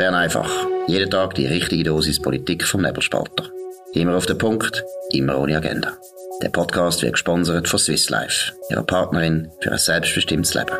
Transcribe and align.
Bern 0.00 0.14
einfach. 0.14 0.50
Jeden 0.86 1.10
Tag 1.10 1.34
die 1.34 1.44
richtige 1.44 1.84
Dosis 1.84 2.22
Politik 2.22 2.64
vom 2.64 2.80
Nebelspalter. 2.80 3.50
Immer 3.92 4.16
auf 4.16 4.24
den 4.24 4.38
Punkt, 4.38 4.82
immer 5.12 5.38
ohne 5.38 5.58
Agenda. 5.58 5.92
Der 6.42 6.48
Podcast 6.48 7.02
wird 7.02 7.12
gesponsert 7.12 7.68
von 7.68 7.78
Swiss 7.78 8.08
Life, 8.08 8.54
ihrer 8.70 8.82
Partnerin 8.82 9.50
für 9.60 9.72
ein 9.72 9.76
selbstbestimmtes 9.76 10.54
Leben. 10.54 10.72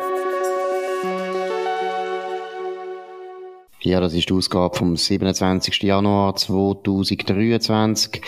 Ja, 3.81 3.99
das 3.99 4.15
ist 4.15 4.27
die 4.27 4.33
Ausgabe 4.33 4.75
vom 4.75 4.97
27. 4.97 5.83
Januar 5.83 6.35
2023. 6.35 8.23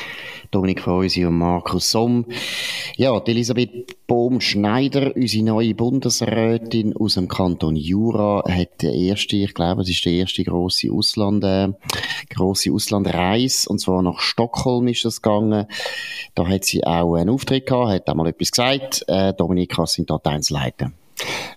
Dominik 0.53 0.81
Freusi 0.81 1.25
und 1.25 1.37
Markus 1.37 1.89
Somm. 1.89 2.25
Ja, 2.95 3.19
die 3.19 3.31
Elisabeth 3.31 4.05
Bohm-Schneider, 4.05 5.15
unsere 5.15 5.43
neue 5.43 5.73
Bundesrätin 5.73 6.95
aus 6.95 7.15
dem 7.15 7.27
Kanton 7.27 7.75
Jura, 7.75 8.43
hat 8.47 8.83
die 8.83 9.07
erste, 9.07 9.37
ich 9.37 9.55
glaube, 9.55 9.81
es 9.81 9.89
ist 9.89 10.05
die 10.05 10.15
erste 10.15 10.43
grosse 10.43 10.91
Ausland, 10.91 11.43
äh, 11.43 11.69
grosse 12.29 12.71
Auslandreise, 12.71 13.67
und 13.67 13.79
zwar 13.79 14.03
nach 14.03 14.19
Stockholm 14.19 14.87
ist 14.87 15.05
das 15.05 15.23
gegangen. 15.23 15.65
Da 16.35 16.47
hat 16.47 16.65
sie 16.65 16.83
auch 16.83 17.15
einen 17.15 17.31
Auftritt 17.31 17.65
gehabt, 17.65 17.89
hat 17.89 18.09
auch 18.09 18.15
mal 18.15 18.27
etwas 18.27 18.51
gesagt. 18.51 19.03
Äh, 19.07 19.33
Dominik, 19.33 19.75
was 19.79 19.93
sind 19.93 20.11
da 20.11 20.19
die 20.23 20.29
Einzelheiten? 20.29 20.93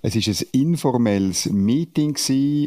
Es 0.03 0.15
ist 0.15 0.29
ein 0.29 0.61
informelles 0.61 1.47
Meeting 1.47 2.17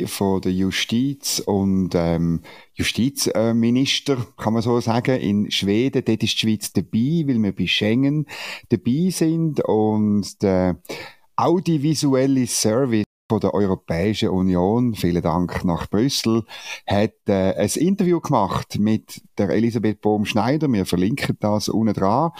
von 0.08 0.42
der 0.42 0.52
Justiz 0.52 1.40
und 1.40 1.92
ähm, 1.96 2.42
Justizminister, 2.74 4.18
kann 4.38 4.54
man 4.54 4.62
so 4.62 4.80
sagen, 4.80 5.20
in 5.20 5.52
Schweden. 5.52 6.04
Dort 6.06 6.24
ist 6.24 6.34
die 6.34 6.38
Schweiz 6.40 6.74
dabei, 6.74 7.24
weil 7.26 7.42
wir 7.42 7.56
bei 7.56 7.68
Schengen 7.68 8.26
dabei 8.70 9.10
sind 9.12 9.62
und 9.62 10.42
der 10.42 10.82
audiovisuelle 11.36 12.48
Service 12.48 13.06
von 13.30 13.40
der 13.40 13.54
Europäischen 13.54 14.30
Union, 14.30 14.96
vielen 14.96 15.22
Dank 15.22 15.64
nach 15.64 15.88
Brüssel, 15.88 16.44
hat 16.88 17.14
äh, 17.28 17.54
ein 17.54 17.70
Interview 17.76 18.20
gemacht 18.20 18.80
mit 18.80 19.22
der 19.38 19.50
Elisabeth 19.50 20.02
Bohm-Schneider. 20.02 20.68
Wir 20.74 20.86
verlinken 20.86 21.38
das 21.40 21.70
unten 21.70 21.94
dran. 21.94 22.32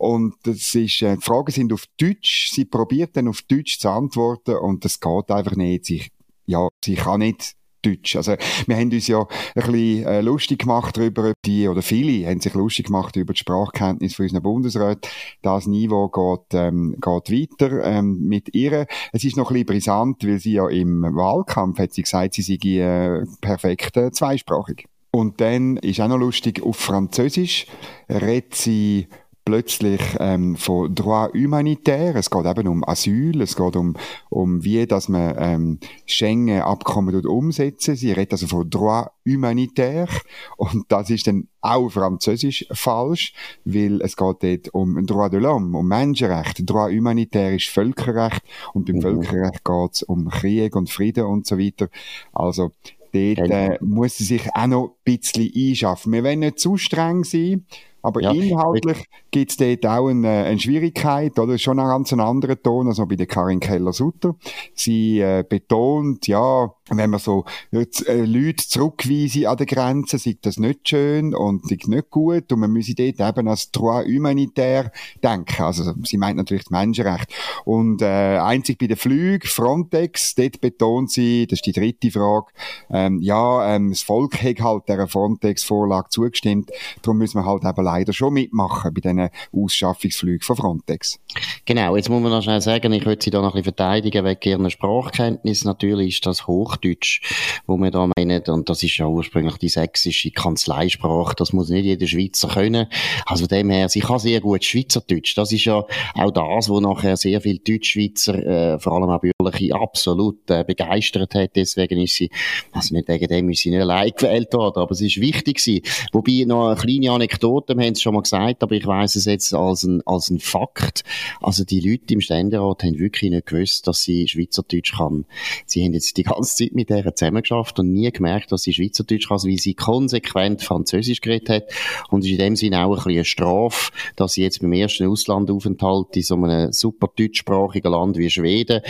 Und 0.00 0.36
das 0.44 0.74
ist, 0.74 1.02
äh, 1.02 1.16
die 1.16 1.22
Fragen 1.22 1.52
sind 1.52 1.74
auf 1.74 1.84
Deutsch. 2.00 2.50
Sie 2.52 2.64
probiert 2.64 3.14
dann 3.18 3.28
auf 3.28 3.42
Deutsch 3.42 3.78
zu 3.78 3.90
antworten 3.90 4.56
und 4.56 4.82
das 4.82 4.98
geht 4.98 5.30
einfach 5.30 5.56
nicht. 5.56 5.84
Sie, 5.84 6.06
ja, 6.46 6.68
sie 6.82 6.94
kann 6.94 7.20
nicht 7.20 7.52
Deutsch. 7.82 8.16
Also, 8.16 8.36
wir 8.66 8.76
haben 8.76 8.90
uns 8.90 9.06
ja 9.08 9.20
ein 9.20 9.26
bisschen 9.54 10.06
äh, 10.06 10.22
lustig 10.22 10.60
gemacht 10.60 10.96
darüber, 10.96 11.34
die, 11.44 11.68
oder 11.68 11.82
viele 11.82 12.26
haben 12.26 12.40
sich 12.40 12.54
lustig 12.54 12.86
gemacht 12.86 13.14
über 13.16 13.34
die 13.34 13.40
Sprachkenntnis 13.40 14.14
von 14.14 14.24
unseren 14.24 14.42
Bundesräten. 14.42 15.10
Das 15.42 15.66
Niveau 15.66 16.08
geht, 16.08 16.58
ähm, 16.58 16.96
geht 16.98 17.60
weiter, 17.60 17.84
ähm, 17.84 18.22
mit 18.22 18.54
ihr. 18.54 18.86
Es 19.12 19.24
ist 19.24 19.36
noch 19.36 19.50
ein 19.50 19.54
bisschen 19.54 19.66
brisant, 19.66 20.26
weil 20.26 20.38
sie 20.38 20.52
ja 20.52 20.66
im 20.70 21.02
Wahlkampf 21.02 21.78
hat 21.78 21.92
sie 21.92 22.02
gesagt, 22.02 22.34
sie 22.34 22.42
sei 22.42 22.54
äh, 22.54 23.26
perfekt 23.42 23.98
äh, 23.98 24.10
zweisprachig. 24.10 24.86
Und 25.12 25.40
dann 25.40 25.76
ist 25.78 26.00
auch 26.00 26.08
noch 26.08 26.18
lustig, 26.18 26.62
auf 26.62 26.76
Französisch 26.76 27.66
redet 28.08 28.54
sie 28.54 29.08
plötzlich 29.50 30.00
ähm, 30.20 30.54
von 30.54 30.94
Droit 30.94 31.34
humanitaire. 31.34 32.16
Es 32.16 32.30
geht 32.30 32.46
eben 32.46 32.68
um 32.68 32.88
Asyl, 32.88 33.42
es 33.42 33.56
geht 33.56 33.74
um, 33.74 33.96
um 34.28 34.62
wie, 34.62 34.86
dass 34.86 35.08
man 35.08 35.34
ähm, 35.36 35.78
Schengen-Abkommen 36.06 37.26
umsetzen. 37.26 37.96
Sie 37.96 38.12
redet 38.12 38.34
also 38.34 38.46
von 38.46 38.70
Droit 38.70 39.08
humanitaire 39.26 40.20
und 40.56 40.84
das 40.86 41.10
ist 41.10 41.26
dann 41.26 41.48
auch 41.60 41.88
französisch 41.88 42.64
falsch, 42.70 43.34
weil 43.64 44.00
es 44.02 44.16
geht 44.16 44.36
dort 44.40 44.68
um 44.72 45.04
Droit 45.04 45.32
de 45.32 45.40
l'homme, 45.40 45.76
um 45.76 45.88
Menschenrecht. 45.88 46.62
Droit 46.70 46.96
humanitaire 46.96 47.56
ist 47.56 47.70
Völkerrecht 47.70 48.42
und 48.72 48.86
beim 48.86 48.98
mhm. 48.98 49.02
Völkerrecht 49.02 49.64
geht 49.64 49.94
es 49.94 50.02
um 50.04 50.28
Krieg 50.28 50.76
und 50.76 50.90
Frieden 50.90 51.24
und 51.24 51.44
so 51.44 51.58
weiter. 51.58 51.88
Also 52.32 52.70
dort 53.12 53.50
äh, 53.50 53.78
muss 53.80 54.18
sie 54.18 54.24
sich 54.24 54.48
auch 54.54 54.68
noch 54.68 54.94
ein 55.04 55.18
bisschen 55.18 55.50
einschaffen. 55.52 56.12
Wir 56.12 56.22
wollen 56.22 56.38
nicht 56.38 56.60
zu 56.60 56.76
streng 56.76 57.24
sein, 57.24 57.66
aber 58.02 58.22
ja, 58.22 58.32
inhaltlich 58.32 59.04
gibt 59.30 59.50
es 59.50 59.56
dort 59.56 59.86
auch 59.86 60.08
eine, 60.08 60.44
eine 60.44 60.58
Schwierigkeit, 60.58 61.38
oder? 61.38 61.58
Schon 61.58 61.78
einen 61.78 61.88
ganz 61.88 62.12
anderen 62.12 62.62
Ton 62.62 62.88
als 62.88 62.98
bei 62.98 63.16
der 63.16 63.26
Karin 63.26 63.60
Keller-Sutter. 63.60 64.34
Sie 64.74 65.20
äh, 65.20 65.44
betont, 65.48 66.26
ja, 66.26 66.72
wenn 66.90 67.10
man 67.10 67.20
so 67.20 67.44
äh, 67.72 67.86
Leute 68.24 68.68
zurückweisen 68.68 69.46
an 69.46 69.56
der 69.56 69.66
Grenze, 69.66 70.18
sieht 70.18 70.44
das 70.44 70.58
nicht 70.58 70.88
schön 70.88 71.34
und 71.34 71.66
sieht 71.66 71.86
nicht 71.88 72.10
gut 72.10 72.52
und 72.52 72.60
man 72.60 72.72
müsse 72.72 72.94
dort 72.94 73.20
eben 73.20 73.48
als 73.48 73.70
droit 73.70 74.06
humanitär 74.06 74.92
denken. 75.22 75.62
Also 75.62 75.94
sie 76.04 76.16
meint 76.16 76.36
natürlich 76.36 76.64
das 76.64 76.70
Menschenrecht. 76.70 77.32
Und 77.64 78.02
äh, 78.02 78.38
einzig 78.38 78.78
bei 78.78 78.86
den 78.86 78.96
Flügen, 78.96 79.46
Frontex, 79.46 80.34
dort 80.34 80.60
betont 80.60 81.10
sie, 81.10 81.46
das 81.46 81.58
ist 81.58 81.66
die 81.66 81.72
dritte 81.72 82.10
Frage, 82.10 82.46
ähm, 82.90 83.20
ja, 83.20 83.74
ähm, 83.74 83.90
das 83.90 84.02
Volk 84.02 84.42
hat 84.42 84.60
halt 84.60 84.88
dieser 84.88 85.08
Frontex-Vorlage 85.08 86.08
zugestimmt, 86.10 86.70
darum 87.02 87.18
müssen 87.18 87.38
wir 87.38 87.46
halt 87.46 87.64
eben 87.64 87.84
leider 87.90 88.12
schon 88.12 88.34
mitmachen 88.34 88.94
bei 88.94 89.00
diesen 89.00 89.30
Ausschaffungsflügen 89.52 90.42
von 90.42 90.56
Frontex. 90.56 91.18
Genau, 91.64 91.96
jetzt 91.96 92.08
muss 92.08 92.22
man 92.22 92.30
noch 92.30 92.42
schnell 92.42 92.60
sagen, 92.60 92.92
ich 92.92 93.04
würde 93.04 93.22
sie 93.22 93.30
da 93.30 93.40
noch 93.40 93.48
ein 93.54 93.62
bisschen 93.62 93.74
verteidigen 93.74 94.24
wegen 94.24 94.48
ihrer 94.48 94.70
Sprachkenntnis. 94.70 95.64
Natürlich 95.64 96.16
ist 96.16 96.26
das 96.26 96.46
Hochdeutsch, 96.46 97.20
wo 97.66 97.76
wir 97.76 97.90
da 97.90 98.08
meinen, 98.16 98.42
und 98.48 98.68
das 98.68 98.82
ist 98.82 98.96
ja 98.96 99.06
ursprünglich 99.06 99.56
die 99.58 99.68
sächsische 99.68 100.30
Kanzleisprache, 100.30 101.34
das 101.36 101.52
muss 101.52 101.68
nicht 101.68 101.84
jeder 101.84 102.06
Schweizer 102.06 102.48
können. 102.48 102.86
Also 103.26 103.46
dem 103.46 103.70
her, 103.70 103.88
sie 103.88 104.00
kann 104.00 104.18
sehr 104.18 104.40
gut 104.40 104.64
Schweizerdeutsch. 104.64 105.36
Das 105.36 105.52
ist 105.52 105.64
ja 105.64 105.84
auch 106.14 106.30
das, 106.30 106.68
wo 106.68 106.80
nachher 106.80 107.16
sehr 107.16 107.40
viele 107.40 107.58
Deutschschweizer, 107.58 108.34
äh, 108.74 108.78
vor 108.78 108.92
allem 108.94 109.10
auch 109.10 109.20
bürgerliche, 109.20 109.74
absolut 109.74 110.50
äh, 110.50 110.64
begeistert 110.64 111.34
hat. 111.34 111.56
Deswegen 111.56 112.00
ist 112.00 112.14
sie, 112.14 112.30
also 112.72 112.94
nicht 112.94 113.08
wegen 113.08 113.28
dem 113.28 113.50
ist 113.50 113.60
sie 113.60 113.70
nicht 113.70 113.80
allein 113.80 114.10
gewählt 114.16 114.52
worden, 114.54 114.80
aber 114.80 114.92
es 114.92 115.00
ist 115.00 115.20
wichtig 115.20 115.58
gewesen. 115.58 115.82
Wobei 116.12 116.44
noch 116.46 116.68
eine 116.68 116.76
kleine 116.76 117.12
Anekdote, 117.12 117.74
wir 117.80 117.86
haben 117.86 117.94
es 117.94 118.02
schon 118.02 118.14
mal 118.14 118.22
gesagt, 118.22 118.62
aber 118.62 118.74
ich 118.74 118.86
weiß 118.86 119.16
es 119.16 119.24
jetzt 119.24 119.54
als 119.54 119.84
ein, 119.84 120.02
als 120.06 120.30
ein 120.30 120.38
Fakt. 120.38 121.02
Also 121.40 121.64
die 121.64 121.80
Leute 121.80 122.14
im 122.14 122.20
Ständerat 122.20 122.82
haben 122.82 122.98
wirklich 122.98 123.30
nicht 123.30 123.46
gewusst, 123.46 123.86
dass 123.86 124.02
sie 124.02 124.28
Schweizerdeutsch 124.28 124.96
kann. 124.96 125.24
Sie 125.66 125.84
haben 125.84 125.94
jetzt 125.94 126.16
die 126.16 126.22
ganze 126.22 126.56
Zeit 126.56 126.74
mit 126.74 126.90
der 126.90 127.14
zusammengeschafft 127.14 127.78
und 127.78 127.92
nie 127.92 128.10
gemerkt, 128.10 128.52
dass 128.52 128.62
sie 128.62 128.72
Schweizerdeutsch 128.72 129.28
kann, 129.28 129.38
weil 129.38 129.58
sie 129.58 129.74
konsequent 129.74 130.62
Französisch 130.62 131.20
geredet 131.20 131.48
hat. 131.48 131.64
Und 132.10 132.20
es 132.20 132.26
ist 132.26 132.32
in 132.32 132.38
dem 132.38 132.56
Sinne 132.56 132.84
auch 132.84 132.90
ein 132.90 132.96
bisschen 132.96 133.10
eine 133.12 133.24
Strafe, 133.24 133.92
dass 134.16 134.34
sie 134.34 134.42
jetzt 134.42 134.60
beim 134.60 134.72
ersten 134.72 135.06
Auslandaufenthalt 135.06 136.16
in 136.16 136.22
so 136.22 136.34
einem 136.34 136.72
super 136.72 137.08
deutschsprachigen 137.16 137.92
Land 137.92 138.16
wie 138.16 138.30
Schweden 138.30 138.82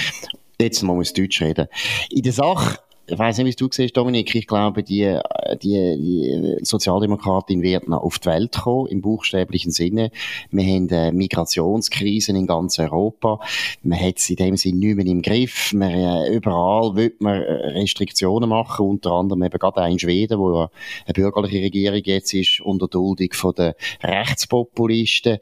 jetzt 0.60 0.82
mal 0.82 0.94
muss 0.94 1.12
Deutsch 1.12 1.40
reden. 1.40 1.68
In 2.10 2.22
der 2.22 2.32
Sache 2.32 2.78
ich 3.06 3.18
weiß 3.18 3.38
nicht, 3.38 3.46
wie 3.46 3.64
du 3.64 3.68
siehst, 3.70 3.96
Dominik. 3.96 4.34
Ich 4.34 4.46
glaube, 4.46 4.82
die, 4.82 5.18
die, 5.62 5.96
die 5.98 6.58
Sozialdemokratin 6.62 7.60
wird 7.60 7.88
noch 7.88 8.02
auf 8.02 8.18
die 8.18 8.26
Welt 8.26 8.52
kommen, 8.52 8.86
im 8.86 9.00
buchstäblichen 9.00 9.72
Sinne. 9.72 10.12
Wir 10.50 10.64
haben 10.64 11.16
Migrationskrisen 11.16 12.36
in 12.36 12.46
ganz 12.46 12.78
Europa. 12.78 13.40
Man 13.82 13.98
hat 13.98 14.18
es 14.18 14.30
in 14.30 14.36
dem 14.36 14.56
Sinne 14.56 14.78
nicht 14.78 14.96
mehr 14.96 15.06
im 15.06 15.22
Griff. 15.22 15.72
Man, 15.72 15.90
äh, 15.90 16.32
überall 16.32 16.94
will 16.94 17.14
man 17.18 17.42
äh, 17.42 17.52
Restriktionen 17.70 18.48
machen, 18.48 18.86
unter 18.86 19.12
anderem 19.12 19.42
eben 19.42 19.58
gerade 19.58 19.82
auch 19.82 19.90
in 19.90 19.98
Schweden, 19.98 20.38
wo 20.38 20.68
eine 21.06 21.12
bürgerliche 21.12 21.62
Regierung 21.62 22.02
jetzt 22.04 22.32
ist, 22.32 22.60
unter 22.60 22.86
Duldung 22.86 23.32
von 23.32 23.54
den 23.54 23.72
Rechtspopulisten. 24.02 25.38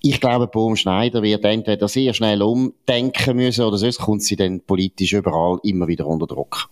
Ich 0.00 0.20
glaube, 0.20 0.48
Bohm 0.48 0.76
Schneider 0.76 1.22
wird 1.22 1.44
entweder 1.44 1.86
sehr 1.88 2.14
schnell 2.14 2.42
umdenken 2.42 3.36
müssen 3.36 3.64
oder 3.64 3.78
sonst 3.78 3.98
kommt 3.98 4.22
sie 4.22 4.36
dann 4.36 4.60
politisch 4.60 5.12
überall 5.12 5.58
immer 5.62 5.86
wieder 5.86 6.06
unter 6.06 6.26
Druck. 6.26 6.68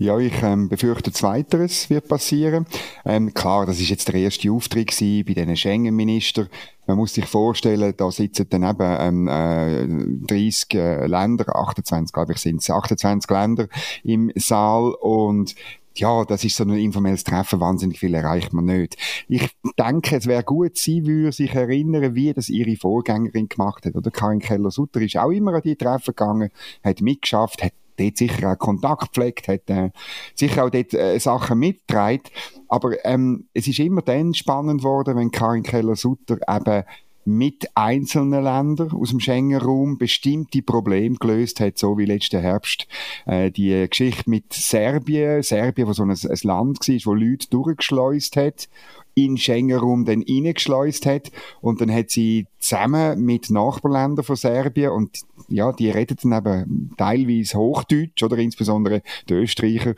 Ja, 0.00 0.18
ich 0.18 0.42
ähm, 0.42 0.70
befürchte, 0.70 1.12
Zweiteres 1.12 1.90
wird 1.90 2.08
passieren. 2.08 2.64
Ähm, 3.04 3.34
klar, 3.34 3.66
das 3.66 3.80
ist 3.80 3.90
jetzt 3.90 4.08
der 4.08 4.14
erste 4.14 4.50
Auftritt 4.50 4.96
bei 4.98 5.34
diesen 5.34 5.54
Schengen-Ministern. 5.54 6.48
Man 6.86 6.96
muss 6.96 7.12
sich 7.12 7.26
vorstellen, 7.26 7.92
da 7.94 8.10
sitzen 8.10 8.46
dann 8.48 8.62
eben 8.62 9.28
ähm, 9.28 9.28
äh, 9.28 10.26
30 10.26 10.74
äh, 10.74 11.06
Länder, 11.06 11.54
28, 11.54 12.14
glaube 12.14 12.32
ich, 12.32 12.38
sind 12.38 12.62
es 12.62 12.70
28 12.70 13.30
Länder 13.30 13.68
im 14.02 14.32
Saal 14.36 14.94
und 15.02 15.54
ja, 15.96 16.24
das 16.24 16.44
ist 16.44 16.56
so 16.56 16.64
ein 16.64 16.70
informelles 16.70 17.24
Treffen, 17.24 17.60
wahnsinnig 17.60 17.98
viel 17.98 18.14
erreicht 18.14 18.54
man 18.54 18.64
nicht. 18.64 18.96
Ich 19.28 19.50
denke, 19.78 20.16
es 20.16 20.26
wäre 20.26 20.44
gut, 20.44 20.78
sie 20.78 21.04
würde 21.04 21.32
sich 21.32 21.54
erinnern, 21.54 22.14
wie 22.14 22.32
das 22.32 22.48
ihre 22.48 22.74
Vorgängerin 22.76 23.50
gemacht 23.50 23.84
hat. 23.84 23.96
Oder 23.96 24.10
Karin 24.10 24.38
Keller-Sutter 24.38 25.02
ist 25.02 25.18
auch 25.18 25.30
immer 25.30 25.52
an 25.52 25.62
die 25.62 25.76
Treffen 25.76 26.14
gegangen, 26.14 26.50
hat 26.82 27.02
mitgeschafft, 27.02 27.62
hat 27.62 27.72
dort 28.00 28.16
sicher 28.16 28.52
auch 28.52 28.58
Kontakt 28.58 29.12
gepflegt, 29.12 29.48
hat 29.48 29.68
äh, 29.68 29.90
sicher 30.34 30.64
auch 30.64 30.70
dort 30.70 30.94
äh, 30.94 31.18
Sachen 31.18 31.58
mitgetragen. 31.58 32.24
Aber 32.68 33.04
ähm, 33.04 33.46
es 33.54 33.68
ist 33.68 33.78
immer 33.78 34.02
dann 34.02 34.34
spannend 34.34 34.80
geworden, 34.80 35.16
wenn 35.16 35.30
Karin 35.30 35.62
Keller-Sutter 35.62 36.38
eben 36.48 36.84
mit 37.26 37.68
einzelnen 37.74 38.42
Ländern 38.42 38.92
aus 38.92 39.10
dem 39.10 39.20
Schengen-Raum 39.20 39.98
bestimmte 39.98 40.62
Probleme 40.62 41.16
gelöst 41.16 41.60
hat, 41.60 41.78
so 41.78 41.98
wie 41.98 42.06
letzten 42.06 42.40
Herbst 42.40 42.86
äh, 43.26 43.50
die 43.50 43.86
Geschichte 43.88 44.28
mit 44.28 44.52
Serbien, 44.52 45.42
Serbien, 45.42 45.86
wo 45.86 45.92
so 45.92 46.02
ein, 46.02 46.10
ein 46.10 46.38
Land 46.42 46.88
war, 46.88 47.00
wo 47.04 47.14
Leute 47.14 47.48
durchgeschleust 47.50 48.36
hat 48.36 48.68
in 49.14 49.36
Schengen-Raum 49.36 50.04
dann 50.04 50.24
reingeschleust 50.26 51.06
hat. 51.06 51.30
Und 51.60 51.80
dann 51.80 51.92
hat 51.92 52.10
sie 52.10 52.46
zusammen 52.58 53.20
mit 53.20 53.50
Nachbarländern 53.50 54.24
von 54.24 54.36
Serbien 54.36 54.90
und 54.90 55.18
ja, 55.48 55.72
die 55.72 55.90
reden 55.90 56.16
dann 56.22 56.38
eben 56.38 56.90
teilweise 56.96 57.58
Hochdeutsch 57.58 58.22
oder 58.22 58.38
insbesondere 58.38 59.02
die 59.28 59.34
Österreicher, 59.34 59.94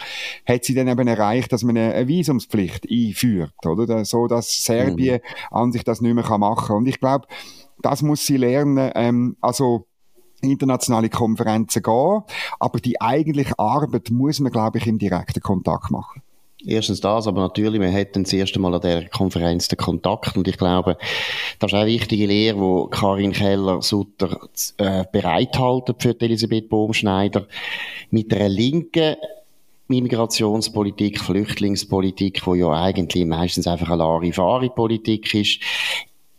hat 0.46 0.64
sie 0.64 0.74
dann 0.74 0.88
eben 0.88 1.08
erreicht, 1.08 1.52
dass 1.52 1.62
man 1.62 1.76
eine 1.76 2.08
Visumspflicht 2.08 2.86
einführt, 2.90 3.66
oder? 3.66 4.04
So, 4.04 4.26
dass 4.26 4.64
Serbien 4.64 5.20
mhm. 5.22 5.56
an 5.56 5.72
sich 5.72 5.84
das 5.84 6.00
nicht 6.00 6.14
mehr 6.14 6.38
machen 6.38 6.66
kann. 6.66 6.76
Und 6.76 6.86
ich 6.86 7.00
glaube, 7.00 7.26
das 7.80 8.02
muss 8.02 8.24
sie 8.24 8.36
lernen, 8.36 8.90
ähm, 8.94 9.36
also 9.40 9.86
internationale 10.40 11.08
Konferenzen 11.08 11.82
gehen, 11.82 12.22
aber 12.58 12.80
die 12.80 13.00
eigentliche 13.00 13.58
Arbeit 13.58 14.10
muss 14.10 14.40
man, 14.40 14.52
glaube 14.52 14.78
ich, 14.78 14.86
im 14.86 14.98
direkten 14.98 15.40
Kontakt 15.40 15.90
machen. 15.90 16.21
Erstens 16.64 17.00
das, 17.00 17.26
aber 17.26 17.40
natürlich, 17.40 17.80
wir 17.80 17.88
hätten 17.88 18.22
das 18.22 18.32
erste 18.32 18.60
Mal 18.60 18.74
an 18.74 18.80
der 18.80 19.08
Konferenz 19.08 19.68
den 19.68 19.78
Kontakt 19.78 20.36
und 20.36 20.46
ich 20.46 20.56
glaube, 20.56 20.96
das 21.58 21.72
ist 21.72 21.76
eine 21.76 21.86
wichtige 21.86 22.26
Lehre, 22.26 22.58
wo 22.58 22.86
Karin 22.86 23.32
Keller-Sutter 23.32 24.48
äh, 24.76 25.04
bereithalten 25.10 25.96
für 25.98 26.18
Elisabeth 26.20 26.68
Bohmschneider. 26.68 27.46
Mit 28.10 28.32
einer 28.32 28.48
linken 28.48 29.16
Immigrationspolitik, 29.88 31.20
Flüchtlingspolitik, 31.20 32.46
wo 32.46 32.54
ja 32.54 32.70
eigentlich 32.70 33.26
meistens 33.26 33.66
einfach 33.66 33.88
eine 33.88 33.98
Larifari-Politik 33.98 35.34
ist, 35.34 35.60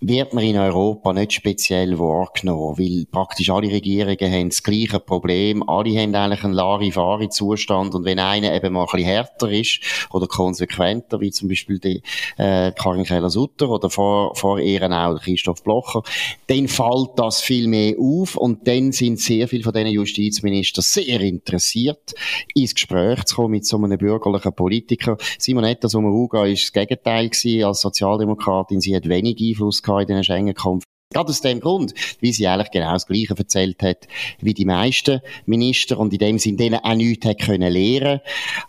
wird 0.07 0.33
man 0.33 0.44
in 0.44 0.57
Europa 0.57 1.13
nicht 1.13 1.33
speziell 1.33 1.97
wahrgenommen, 1.97 2.77
weil 2.77 3.05
praktisch 3.09 3.50
alle 3.50 3.71
Regierungen 3.71 4.31
haben 4.31 4.50
das 4.50 4.61
gleiche 4.61 5.00
Problem. 5.00 5.67
Alle 5.67 5.97
haben 5.97 6.13
eigentlich 6.13 6.44
einen 6.44 6.53
Larifari-Zustand 6.53 7.95
und 7.95 8.03
wenn 8.03 8.19
einer 8.19 8.53
eben 8.53 8.73
mal 8.73 8.81
ein 8.81 8.88
bisschen 8.91 9.05
härter 9.05 9.50
ist 9.50 9.79
oder 10.11 10.27
konsequenter, 10.27 11.21
wie 11.21 11.31
zum 11.31 11.47
Beispiel 11.47 11.79
die 11.79 12.01
äh, 12.38 12.73
Karin 12.73 13.05
Keller-Sutter 13.05 13.69
oder 13.69 13.89
vor, 13.89 14.35
vor 14.35 14.59
ihr 14.59 14.83
auch 14.91 15.21
Christoph 15.21 15.63
Blocher, 15.63 16.03
dann 16.47 16.67
fällt 16.67 17.11
das 17.15 17.39
viel 17.39 17.69
mehr 17.69 17.95
auf 17.97 18.35
und 18.35 18.67
dann 18.67 18.91
sind 18.91 19.19
sehr 19.19 19.47
viele 19.47 19.63
von 19.63 19.73
diesen 19.73 19.88
Justizministern 19.88 20.83
sehr 20.83 21.21
interessiert, 21.21 22.13
ins 22.53 22.75
Gespräch 22.75 23.23
zu 23.23 23.35
kommen 23.35 23.51
mit 23.51 23.65
so 23.65 23.77
einem 23.77 23.97
bürgerlichen 23.97 24.53
Politiker. 24.53 25.17
Simonetta 25.38 25.88
Sommaruga 25.88 26.39
war 26.39 26.50
das 26.50 26.73
Gegenteil 26.73 27.29
gewesen, 27.29 27.63
als 27.63 27.81
Sozialdemokratin. 27.81 28.81
Sie 28.81 28.95
hat 28.95 29.07
wenig 29.07 29.39
Einfluss 29.39 29.81
gehabt 29.81 29.92
in 30.01 30.07
den 30.07 30.23
Schengen-Konferenzen. 30.23 30.93
Gerade 31.13 31.29
aus 31.29 31.41
dem 31.41 31.59
Grund, 31.59 31.93
wie 32.19 32.33
sie 32.33 32.47
eigentlich 32.47 32.71
genau 32.71 32.93
das 32.93 33.05
Gleiche 33.05 33.35
erzählt 33.37 33.83
hat 33.83 34.07
wie 34.41 34.55
die 34.55 34.65
meisten 34.65 35.21
Minister 35.45 35.99
und 35.99 36.11
in 36.11 36.19
dem 36.19 36.39
Sinn 36.39 36.57
denen 36.57 36.79
auch 36.83 36.95
nichts 36.95 37.27
hat 37.27 37.39
können 37.39 37.71
lernen. 37.71 38.19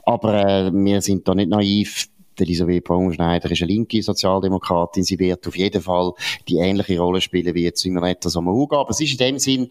Aber 0.04 0.46
äh, 0.46 0.70
wir 0.72 1.00
sind 1.00 1.26
da 1.26 1.34
nicht 1.34 1.48
naiv 1.48 2.08
Elisabeth 2.40 2.84
Baumschneider 2.84 3.50
ist 3.50 3.62
eine 3.62 3.72
linke 3.72 4.02
Sozialdemokratin. 4.02 5.04
Sie 5.04 5.18
wird 5.18 5.46
auf 5.46 5.56
jeden 5.56 5.82
Fall 5.82 6.12
die 6.48 6.56
ähnliche 6.56 6.98
Rolle 6.98 7.20
spielen 7.20 7.54
wie 7.54 7.64
jetzt 7.64 7.82
Simonetta 7.82 8.28
Sommaruga. 8.28 8.78
Aber 8.78 8.90
es 8.90 9.00
ist 9.00 9.12
in 9.12 9.18
dem 9.18 9.38
Sinn 9.38 9.68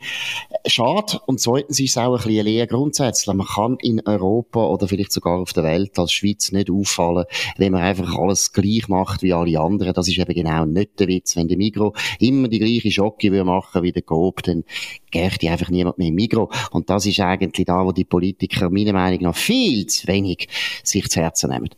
äh, 0.50 0.70
schade. 0.70 1.20
Und 1.26 1.40
zweitens 1.40 1.80
ist 1.80 1.92
es 1.92 1.98
auch 1.98 2.14
ein 2.14 2.24
bisschen 2.24 2.46
Lehre 2.46 2.68
grundsätzlich. 2.68 3.36
Man 3.36 3.48
kann 3.48 3.78
in 3.82 4.02
Europa 4.06 4.66
oder 4.66 4.88
vielleicht 4.88 5.12
sogar 5.12 5.40
auf 5.40 5.54
der 5.54 5.64
Welt 5.64 5.98
als 6.00 6.12
Schweiz 6.12 6.52
nicht 6.52 6.70
auffallen, 6.70 7.26
wenn 7.58 7.72
man 7.72 7.82
einfach 7.82 8.18
alles 8.18 8.54
gleich 8.54 8.88
macht 8.88 9.24
wie 9.24 9.34
alle 9.34 9.60
anderen. 9.60 9.94
Das 9.94 10.08
ist 10.08 10.18
eben 10.18 10.34
genau 10.34 10.66
nicht 10.66 11.00
der 11.00 11.08
Witz. 11.08 11.36
Wenn 11.36 11.48
der 11.48 11.58
Migro 11.58 11.94
immer 12.20 12.48
die 12.48 12.60
gleiche 12.60 12.92
Schocke 12.92 13.32
machen 13.44 13.84
wie 13.84 13.92
der 13.92 14.02
Coop, 14.02 14.44
dann 14.44 14.64
geht 15.12 15.44
einfach 15.44 15.70
niemand 15.70 15.98
mehr 15.98 16.08
im 16.08 16.16
Migro. 16.16 16.52
Und 16.72 16.90
das 16.90 17.06
ist 17.06 17.20
eigentlich 17.20 17.66
da, 17.66 17.86
wo 17.86 17.92
die 17.92 18.06
Politiker 18.06 18.70
meiner 18.70 18.94
Meinung 18.94 19.22
nach 19.22 19.36
viel 19.36 19.86
zu 19.88 20.08
wenig 20.08 20.48
sich 20.84 21.08
zu 21.10 21.22
Herzen 21.22 21.52
nehmen. 21.52 21.70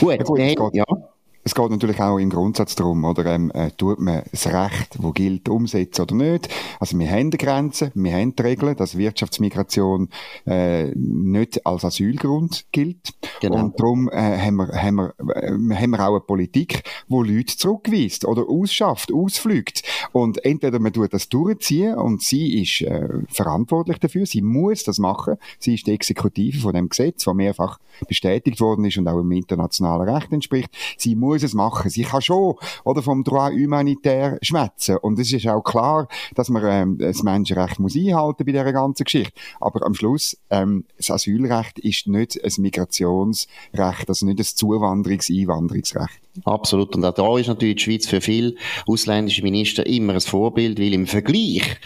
Gut, 0.00 0.24
ja, 0.38 0.54
gut 0.54 0.74
wir, 0.74 0.74
ja. 0.74 1.01
Es 1.44 1.56
geht 1.56 1.70
natürlich 1.70 2.00
auch 2.00 2.18
im 2.18 2.30
Grundsatz 2.30 2.76
darum, 2.76 3.04
oder, 3.04 3.26
ähm, 3.26 3.50
äh, 3.52 3.72
tut 3.72 3.98
man 3.98 4.22
das 4.30 4.46
Recht, 4.46 4.96
das 4.96 5.14
gilt, 5.14 5.48
umsetzen 5.48 6.02
oder 6.02 6.14
nicht. 6.14 6.48
Also 6.78 6.96
wir 6.98 7.10
haben 7.10 7.32
die 7.32 7.38
Grenzen, 7.38 7.90
wir 7.94 8.12
haben 8.12 8.36
die 8.36 8.42
Regeln, 8.42 8.76
dass 8.76 8.96
Wirtschaftsmigration 8.96 10.08
äh, 10.46 10.92
nicht 10.94 11.66
als 11.66 11.84
Asylgrund 11.84 12.66
gilt. 12.70 13.14
Genau. 13.40 13.58
Und 13.58 13.80
darum 13.80 14.08
äh, 14.08 14.38
haben, 14.38 14.56
wir, 14.56 14.68
haben, 14.68 14.96
wir, 14.96 15.14
äh, 15.34 15.50
haben 15.50 15.90
wir 15.90 16.00
auch 16.00 16.12
eine 16.12 16.20
Politik, 16.20 16.84
wo 17.08 17.24
Leute 17.24 17.56
zurückweist 17.56 18.24
oder 18.24 18.48
ausschafft, 18.48 19.12
ausflügt. 19.12 19.82
Und 20.12 20.44
entweder 20.44 20.78
man 20.78 20.92
tut 20.92 21.12
das 21.12 21.28
durchziehen 21.28 21.96
und 21.96 22.22
sie 22.22 22.62
ist 22.62 22.82
äh, 22.82 23.08
verantwortlich 23.26 23.98
dafür, 23.98 24.26
sie 24.26 24.42
muss 24.42 24.84
das 24.84 24.98
machen. 24.98 25.38
Sie 25.58 25.74
ist 25.74 25.88
die 25.88 25.92
Exekutive 25.92 26.60
von 26.60 26.72
dem 26.72 26.88
Gesetz, 26.88 27.24
das 27.24 27.34
mehrfach 27.34 27.80
bestätigt 28.06 28.60
worden 28.60 28.84
ist 28.84 28.96
und 28.98 29.08
auch 29.08 29.18
im 29.18 29.32
internationalen 29.32 30.08
Recht 30.08 30.32
entspricht. 30.32 30.70
Sie 30.96 31.16
muss 31.16 31.31
muss 31.32 31.42
es 31.42 31.54
machen. 31.54 31.90
Sie 31.90 32.02
kann 32.02 32.22
schon, 32.22 32.54
oder, 32.84 33.02
vom 33.02 33.24
Droit 33.24 33.54
humanitaire 33.54 34.38
schwätzen. 34.42 34.96
Und 34.98 35.18
es 35.18 35.32
ist 35.32 35.46
auch 35.46 35.62
klar, 35.62 36.08
dass 36.34 36.48
man, 36.48 36.62
ähm, 36.64 36.98
das 36.98 37.22
Menschenrecht 37.22 37.78
muss 37.78 37.96
einhalten 37.96 38.44
bei 38.44 38.52
dieser 38.52 38.72
ganzen 38.72 39.04
Geschichte. 39.04 39.32
Aber 39.60 39.84
am 39.86 39.94
Schluss, 39.94 40.36
ähm, 40.50 40.84
das 40.96 41.10
Asylrecht 41.10 41.78
ist 41.78 42.06
nicht 42.06 42.42
ein 42.42 42.62
Migrationsrecht, 42.62 44.08
also 44.08 44.26
nicht 44.26 44.38
ein 44.38 44.44
Zuwanderungs-, 44.44 45.30
Einwanderungsrecht. 45.30 46.20
Absolut. 46.44 46.96
Und 46.96 47.04
auch 47.04 47.12
da 47.12 47.38
ist 47.38 47.48
natürlich 47.48 47.76
die 47.76 47.82
Schweiz 47.82 48.06
für 48.06 48.22
viele 48.22 48.54
ausländische 48.86 49.42
Minister 49.42 49.86
immer 49.86 50.14
ein 50.14 50.20
Vorbild, 50.20 50.78
weil 50.80 50.94
im 50.94 51.06
Vergleich, 51.06 51.76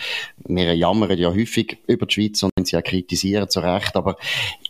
wir 0.46 0.72
jammern 0.74 1.18
ja 1.18 1.30
häufig 1.34 1.78
über 1.88 2.06
die 2.06 2.14
Schweiz 2.14 2.44
und 2.44 2.52
sie 2.62 2.76
auch 2.76 2.84
kritisieren 2.84 3.48
zu 3.48 3.58
Recht, 3.58 3.96
aber 3.96 4.16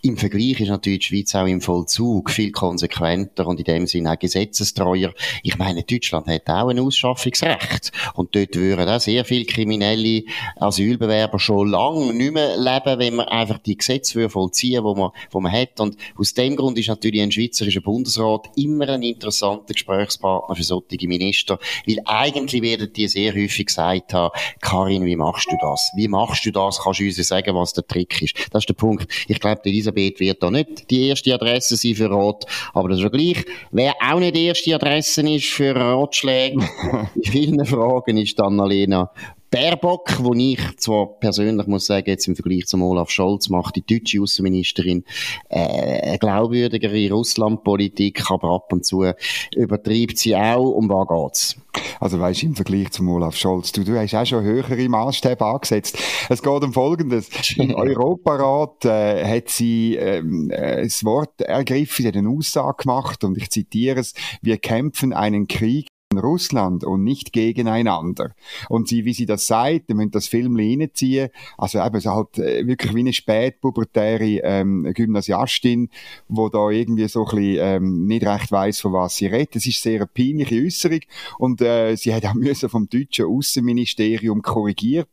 im 0.01 0.17
Vergleich 0.17 0.61
ist 0.61 0.69
natürlich 0.69 1.01
die 1.01 1.07
Schweiz 1.07 1.35
auch 1.35 1.47
im 1.47 1.61
Vollzug 1.61 2.31
viel 2.31 2.53
konsequenter 2.53 3.47
und 3.47 3.59
in 3.59 3.65
dem 3.65 3.87
Sinne 3.87 4.13
auch 4.13 4.19
gesetzestreuer. 4.19 5.13
Ich 5.43 5.59
meine, 5.59 5.83
Deutschland 5.83 6.27
hat 6.29 6.49
auch 6.49 6.69
ein 6.69 6.79
Ausschaffungsrecht 6.79 7.93
und 8.15 8.35
dort 8.35 8.57
würden 8.57 8.89
auch 8.89 9.01
sehr 9.01 9.27
viele 9.27 9.45
kriminelle 9.45 10.23
Asylbewerber 10.57 11.39
schon 11.39 11.69
lange 11.69 12.15
nicht 12.15 12.33
mehr 12.33 12.57
leben, 12.57 12.99
wenn 12.99 13.17
man 13.17 13.29
einfach 13.29 13.59
die 13.59 13.77
Gesetze 13.77 14.31
vollziehen 14.31 14.85
würde, 14.85 14.95
die 14.95 15.01
man, 15.01 15.11
die 15.35 15.39
man 15.41 15.53
hat. 15.53 15.81
Und 15.81 15.97
aus 16.17 16.33
dem 16.33 16.57
Grund 16.57 16.79
ist 16.79 16.89
natürlich 16.89 17.21
ein 17.21 17.33
schweizerischer 17.33 17.83
Bundesrat 17.83 18.49
immer 18.57 18.89
ein 18.89 19.03
interessanter 19.03 19.66
interessanter 19.67 19.75
Gesprächspartner 19.75 20.57
für 20.57 20.63
solche 20.63 21.09
Minister, 21.09 21.59
weil 21.87 21.99
eigentlich 22.05 22.63
werden 22.63 22.93
die 22.93 23.09
sehr 23.09 23.35
häufig 23.35 23.67
gesagt 23.67 24.15
haben, 24.15 24.37
Karin, 24.61 25.05
wie 25.05 25.17
machst 25.17 25.51
du 25.51 25.57
das? 25.61 25.91
Wie 25.97 26.09
machst 26.09 26.45
du 26.47 26.51
das? 26.51 26.81
Kannst 26.83 27.01
du 27.01 27.05
uns 27.05 27.17
sagen, 27.17 27.55
was 27.55 27.73
der 27.73 27.87
Trick 27.87 28.23
ist? 28.23 28.37
Das 28.51 28.63
ist 28.63 28.69
der 28.69 28.75
Punkt. 28.75 29.07
Ich 29.29 29.41
glaube, 29.41 29.65
Elisabeth 29.65 30.21
wird 30.21 30.43
da 30.43 30.51
nicht 30.51 30.91
die 30.91 31.09
erste 31.09 31.35
Adresse 31.35 31.77
sein 31.77 31.95
für 31.95 32.11
Rot, 32.11 32.45
aber 32.73 32.89
das 32.89 32.99
ist 32.99 33.05
ja 33.05 33.09
gleich. 33.09 33.45
Wer 33.71 33.95
auch 34.01 34.19
nicht 34.19 34.37
die 34.37 34.47
erste 34.47 34.75
Adresse 34.75 35.29
ist 35.29 35.47
für 35.47 35.77
Rotschläge, 35.77 36.59
in 37.15 37.25
vielen 37.25 37.65
Fragen 37.65 38.17
ist 38.19 38.41
Annalena 38.41 39.11
Baerbock, 39.57 40.23
wo 40.23 40.35
ich 40.35 40.61
zwar 40.77 41.19
persönlich 41.19 41.67
muss 41.67 41.87
sagen, 41.87 42.11
jetzt 42.11 42.29
im 42.29 42.37
Vergleich 42.37 42.67
zum 42.67 42.83
Olaf 42.83 43.09
Scholz 43.09 43.49
macht 43.49 43.77
die 43.77 43.87
deutsche 43.87 44.21
Außenministerin 44.21 45.03
äh, 45.49 46.03
eine 46.03 46.19
glaubwürdigere 46.19 47.11
Russlandpolitik, 47.11 48.31
aber 48.31 48.55
ab 48.55 48.71
und 48.71 48.85
zu 48.85 49.07
übertreibt 49.55 50.19
sie 50.19 50.37
auch. 50.37 50.73
Um 50.73 50.91
was 50.91 51.09
geht's? 51.09 51.57
Also 52.01 52.21
weißt 52.21 52.43
im 52.43 52.55
Vergleich 52.55 52.91
zum 52.91 53.09
Olaf 53.09 53.35
Scholz, 53.35 53.73
du, 53.73 53.83
du 53.83 53.99
hast 53.99 54.15
auch 54.15 54.27
schon 54.27 54.45
höhere 54.45 54.89
Maßstäbe 54.91 55.43
angesetzt. 55.47 55.97
Es 56.29 56.43
geht 56.43 56.63
um 56.63 56.75
Folgendes. 56.75 57.31
Im 57.57 57.75
Europarat 57.75 58.85
äh, 58.85 59.25
hat 59.25 59.49
sie 59.49 59.97
ähm, 59.97 60.51
äh, 60.51 60.83
das 60.83 61.03
Wort 61.03 61.41
ergriffen, 61.41 62.03
sie 62.03 62.09
hat 62.09 62.17
eine 62.17 62.29
Aussage 62.29 62.83
gemacht 62.83 63.25
und 63.25 63.39
ich 63.39 63.49
zitiere 63.49 64.01
es, 64.01 64.13
wir 64.43 64.59
kämpfen 64.59 65.15
einen 65.15 65.49
Krieg 65.49 65.89
Russland 66.19 66.85
und 66.85 67.05
nicht 67.05 67.33
gegeneinander. 67.33 68.35
Und 68.69 68.89
sie, 68.89 69.05
wie 69.05 69.13
sie 69.13 69.27
das 69.27 69.47
sagt, 69.47 69.89
müssen 69.91 70.11
das 70.11 70.29
Film 70.29 70.57
reinziehen, 70.57 71.31
also 71.59 71.81
eben 71.81 72.01
so 72.01 72.11
halt 72.11 72.39
äh, 72.39 72.67
wirklich 72.67 72.95
wie 72.95 73.01
eine 73.01 73.13
spätpubertäre 73.13 74.41
ähm, 74.43 74.93
Gymnasiastin, 74.95 75.91
wo 76.29 76.49
da 76.49 76.71
irgendwie 76.71 77.09
so 77.09 77.27
ein 77.27 77.37
bisschen 77.37 77.59
ähm, 77.61 78.07
nicht 78.07 78.27
recht 78.27 78.53
weiss, 78.53 78.81
von 78.81 78.93
was 78.93 79.17
sie 79.17 79.27
redet. 79.27 79.57
Es 79.57 79.67
ist 79.67 79.83
sehr 79.83 79.97
eine 79.97 80.07
peinliche 80.07 80.63
Äußerung 80.63 81.01
und 81.39 81.61
äh, 81.61 81.97
sie 81.97 82.15
hat 82.15 82.25
auch 82.25 82.35
vom 82.69 82.89
deutschen 82.89 83.27
Außenministerium 83.27 84.43
korrigiert 84.43 85.09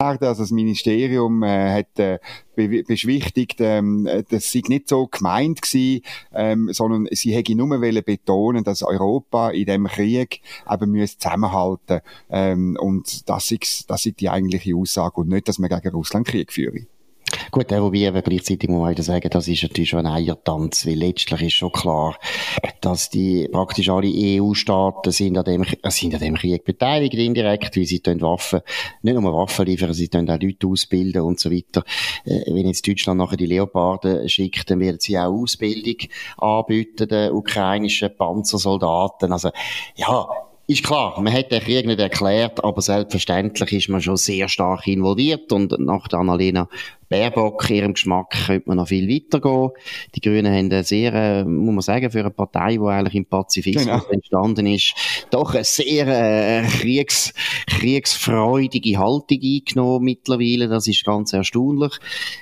also 0.00 0.42
das 0.42 0.50
Ministerium 0.50 1.42
äh, 1.42 1.72
hat 1.72 1.98
äh, 1.98 2.18
be 2.56 2.82
beschwichtigt, 2.84 3.56
ähm, 3.60 4.08
das 4.30 4.50
sei 4.50 4.62
nicht 4.66 4.88
so 4.88 5.06
gemeint 5.06 5.60
gewesen, 5.62 6.02
ähm, 6.32 6.72
sondern 6.72 7.06
sie 7.10 7.34
hätte 7.34 7.54
nur 7.54 7.78
betonen 7.78 8.64
dass 8.64 8.82
Europa 8.82 9.50
in 9.50 9.66
dem 9.66 9.86
Krieg 9.86 10.40
eben 10.70 10.90
müsse 10.90 11.18
zusammenhalten 11.18 12.00
ähm, 12.30 12.78
und 12.80 13.28
das 13.28 13.50
ist, 13.50 13.90
das 13.90 14.06
ist 14.06 14.20
die 14.20 14.30
eigentliche 14.30 14.74
Aussage 14.74 15.20
und 15.20 15.28
nicht, 15.28 15.48
dass 15.48 15.58
man 15.58 15.68
gegen 15.68 15.94
Russland 15.94 16.26
Krieg 16.26 16.52
führe. 16.52 16.86
Gut, 17.50 17.72
äh, 17.72 17.82
wobei 17.82 18.08
aber 18.08 18.22
gleichzeitig 18.22 18.68
muss 18.68 18.82
man 18.82 18.96
sagen, 19.02 19.28
das 19.30 19.48
ist 19.48 19.62
natürlich 19.62 19.90
schon 19.90 20.06
ein 20.06 20.12
Eiertanz, 20.12 20.86
weil 20.86 20.94
letztlich 20.94 21.42
ist 21.42 21.54
schon 21.54 21.72
klar, 21.72 22.16
dass 22.80 23.10
die 23.10 23.48
praktisch 23.50 23.88
alle 23.88 24.08
EU-Staaten 24.08 25.12
sind 25.12 25.38
an 25.38 25.44
dem, 25.44 25.62
äh, 25.62 25.90
sind 25.90 26.14
an 26.14 26.20
dem 26.20 26.36
Krieg 26.36 26.64
beteiligt 26.64 27.14
indirekt, 27.14 27.76
weil 27.76 27.84
sie 27.84 28.00
Waffen, 28.20 28.60
nicht 29.02 29.18
nur 29.18 29.32
Waffen 29.32 29.66
liefern, 29.66 29.92
sie 29.92 30.10
auch 30.14 30.20
Leute 30.20 30.66
ausbilden 30.66 31.22
und 31.22 31.40
so 31.40 31.50
weiter. 31.50 31.84
Äh, 32.24 32.52
wenn 32.52 32.66
jetzt 32.66 32.86
Deutschland 32.86 33.18
nachher 33.18 33.36
die 33.36 33.46
Leoparden 33.46 34.28
schickt, 34.28 34.70
dann 34.70 34.80
werden 34.80 34.98
sie 35.00 35.18
auch 35.18 35.32
Ausbildung 35.32 35.96
anbieten, 36.38 37.08
den 37.08 37.32
ukrainischen 37.32 38.14
Panzersoldaten. 38.16 39.32
Also, 39.32 39.50
ja, 39.96 40.28
ist 40.70 40.84
klar, 40.84 41.20
man 41.20 41.32
hat 41.32 41.50
den 41.50 41.60
Krieg 41.60 41.84
nicht 41.84 41.98
erklärt, 41.98 42.62
aber 42.62 42.80
selbstverständlich 42.80 43.72
ist 43.72 43.88
man 43.88 44.00
schon 44.00 44.16
sehr 44.16 44.48
stark 44.48 44.86
involviert 44.86 45.50
und 45.52 45.76
nach 45.80 46.06
der 46.06 46.20
Annalena 46.20 46.68
Baerbock, 47.10 47.68
ihrem 47.70 47.94
Geschmack 47.94 48.30
könnte 48.46 48.68
man 48.68 48.76
noch 48.76 48.86
viel 48.86 49.08
weitergehen. 49.08 49.70
Die 50.14 50.20
Grünen 50.20 50.46
haben 50.46 50.66
eine 50.66 50.84
sehr, 50.84 51.12
äh, 51.12 51.44
muss 51.44 51.74
man 51.74 51.80
sagen, 51.80 52.08
für 52.08 52.20
eine 52.20 52.30
Partei, 52.30 52.76
die 52.76 52.86
eigentlich 52.86 53.16
im 53.16 53.24
Pazifismus 53.26 53.84
genau. 53.84 54.04
entstanden 54.12 54.66
ist, 54.66 54.94
doch 55.30 55.52
eine 55.52 55.64
sehr 55.64 56.06
äh, 56.06 56.62
kriegs, 56.62 57.34
kriegsfreudige 57.66 58.96
Haltung 58.96 59.40
eingenommen 59.42 60.04
mittlerweile. 60.04 60.68
Das 60.68 60.86
ist 60.86 61.04
ganz 61.04 61.32
erstaunlich. 61.32 61.94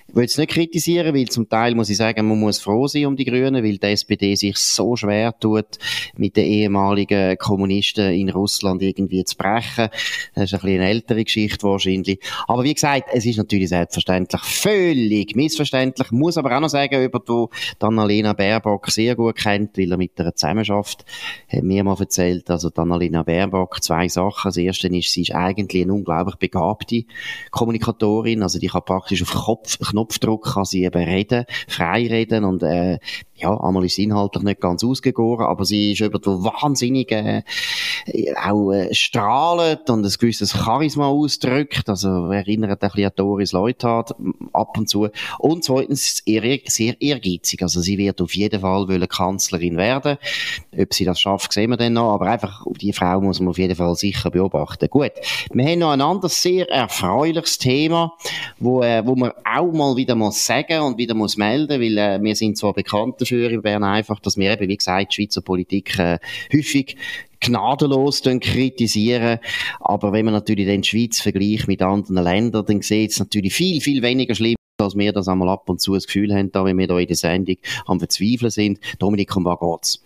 Ich 0.08 0.14
will 0.14 0.26
es 0.26 0.36
nicht 0.36 0.50
kritisieren, 0.50 1.14
weil 1.14 1.28
zum 1.28 1.48
Teil 1.48 1.74
muss 1.74 1.88
ich 1.88 1.96
sagen, 1.96 2.28
man 2.28 2.38
muss 2.38 2.58
froh 2.58 2.88
sein 2.88 3.06
um 3.06 3.16
die 3.16 3.24
Grünen, 3.24 3.64
weil 3.64 3.78
die 3.78 3.86
SPD 3.86 4.34
sich 4.34 4.58
so 4.58 4.96
schwer 4.96 5.34
tut, 5.38 5.78
mit 6.18 6.36
den 6.36 6.44
ehemaligen 6.44 7.38
Kommunisten 7.38 8.12
in 8.12 8.28
Russland 8.28 8.82
irgendwie 8.82 9.24
zu 9.24 9.34
brechen. 9.34 9.88
Das 10.34 10.44
ist 10.44 10.52
ein 10.52 10.60
bisschen 10.60 10.80
eine 10.80 10.90
ältere 10.90 11.24
Geschichte 11.24 11.66
wahrscheinlich. 11.66 12.20
Aber 12.46 12.64
wie 12.64 12.74
gesagt, 12.74 13.08
es 13.14 13.24
ist 13.24 13.38
natürlich 13.38 13.70
selbstverständlich 13.70 14.42
völlig 14.58 15.36
missverständlich. 15.36 16.10
Muss 16.10 16.36
aber 16.36 16.56
auch 16.56 16.60
noch 16.60 16.68
sagen, 16.68 17.02
über 17.02 17.20
die 17.20 17.84
Annalena 17.84 18.32
Baerbock 18.32 18.90
sehr 18.90 19.14
gut 19.16 19.36
kennt, 19.36 19.78
weil 19.78 19.90
er 19.90 19.98
mit 19.98 20.18
einer 20.20 20.34
zusammenarbeitet, 20.34 21.04
hat 21.48 21.62
mir 21.62 21.84
mal 21.84 21.96
erzählt, 21.98 22.50
also 22.50 22.70
Annalena 22.74 23.22
Baerbock, 23.22 23.82
zwei 23.82 24.08
Sachen. 24.08 24.48
Das 24.48 24.56
erste 24.56 24.88
ist, 24.88 25.12
sie 25.12 25.22
ist 25.22 25.34
eigentlich 25.34 25.82
eine 25.82 25.94
unglaublich 25.94 26.36
begabte 26.36 27.04
Kommunikatorin, 27.50 28.42
also 28.42 28.58
die 28.58 28.68
kann 28.68 28.82
praktisch 28.84 29.22
auf 29.22 29.32
Kopf, 29.32 29.78
Knopfdruck 29.78 30.54
kann 30.54 30.64
sie 30.64 30.84
eben 30.84 31.02
reden, 31.02 31.44
frei 31.66 32.06
reden 32.06 32.44
und 32.44 32.62
äh, 32.62 32.98
ja, 33.38 33.56
einmal 33.60 33.84
ist 33.84 33.98
inhaltlich 33.98 34.42
nicht 34.42 34.60
ganz 34.60 34.82
ausgegoren, 34.82 35.46
aber 35.46 35.64
sie 35.64 35.92
ist 35.92 36.00
über 36.00 36.18
die 36.18 36.26
wahnsinnig 36.26 37.12
äh, 37.12 37.42
auch 38.36 38.72
äh, 38.72 38.92
strahlend 38.92 39.88
und 39.90 40.04
ein 40.04 40.12
gewisses 40.18 40.52
Charisma 40.52 41.06
ausdrückt, 41.06 41.88
also 41.88 42.30
erinnert 42.30 42.82
ein 42.82 42.90
bisschen 42.90 43.06
an 43.06 43.12
Doris 43.14 43.52
Leuthard 43.52 44.14
ab 44.52 44.76
und 44.78 44.88
zu. 44.88 45.08
Und 45.38 45.64
zweitens 45.64 46.22
sehr, 46.26 46.58
sehr 46.66 47.00
ehrgeizig, 47.00 47.62
also 47.62 47.80
sie 47.80 47.98
wird 47.98 48.20
auf 48.20 48.34
jeden 48.34 48.60
Fall 48.60 48.88
wollen 48.88 49.08
Kanzlerin 49.08 49.76
werden. 49.76 50.18
Ob 50.76 50.94
sie 50.94 51.04
das 51.04 51.20
schafft, 51.20 51.52
sehen 51.52 51.70
wir 51.70 51.76
dann 51.76 51.94
noch, 51.94 52.14
aber 52.14 52.26
einfach 52.26 52.64
die 52.80 52.92
Frau 52.92 53.20
muss 53.20 53.40
man 53.40 53.48
auf 53.48 53.58
jeden 53.58 53.76
Fall 53.76 53.94
sicher 53.94 54.30
beobachten. 54.30 54.88
Gut, 54.88 55.12
wir 55.52 55.64
haben 55.64 55.78
noch 55.78 55.90
ein 55.90 56.00
anderes 56.00 56.40
sehr 56.42 56.68
erfreuliches 56.70 57.58
Thema, 57.58 58.12
wo, 58.58 58.82
äh, 58.82 59.04
wo 59.06 59.14
man 59.14 59.32
auch 59.44 59.72
mal 59.72 59.96
wieder 59.96 60.14
muss 60.14 60.44
sagen 60.44 60.80
und 60.80 60.98
wieder 60.98 61.14
muss 61.14 61.36
melden, 61.36 61.80
weil 61.80 61.98
äh, 61.98 62.22
wir 62.22 62.36
sind 62.36 62.56
zwar 62.56 62.72
bekannt 62.72 63.20
dafür 63.20 63.50
in 63.50 63.62
Bern 63.62 63.84
einfach, 63.84 64.20
dass 64.20 64.36
wir 64.36 64.52
eben, 64.52 64.68
wie 64.68 64.76
gesagt, 64.76 65.12
die 65.12 65.14
Schweizer 65.16 65.40
Politik 65.40 65.98
äh, 65.98 66.18
häufig 66.52 66.96
gnadenlos 67.40 68.22
kritisieren. 68.22 69.38
Aber 69.80 70.12
wenn 70.12 70.24
man 70.24 70.34
natürlich 70.34 70.66
den 70.66 70.84
Schweiz 70.84 71.20
vergleicht 71.20 71.68
mit 71.68 71.82
anderen 71.82 72.22
Ländern, 72.22 72.66
dann 72.66 72.82
sieht 72.82 73.12
es 73.12 73.18
natürlich 73.18 73.54
viel, 73.54 73.80
viel 73.80 74.02
weniger 74.02 74.34
schlimm 74.34 74.54
als 74.80 74.96
wir 74.96 75.12
das 75.12 75.26
einmal 75.26 75.48
ab 75.48 75.68
und 75.68 75.80
zu 75.80 75.94
das 75.94 76.06
Gefühl 76.06 76.32
haben, 76.32 76.52
da, 76.52 76.64
wenn 76.64 76.78
wir 76.78 76.86
da 76.86 76.96
in 77.00 77.08
der 77.08 77.16
Sendung 77.16 77.56
am 77.86 77.98
Verzweifeln 77.98 78.50
sind. 78.50 78.78
Dominik, 79.00 79.34
um 79.36 79.44
was 79.44 79.58
geht's? 79.58 80.04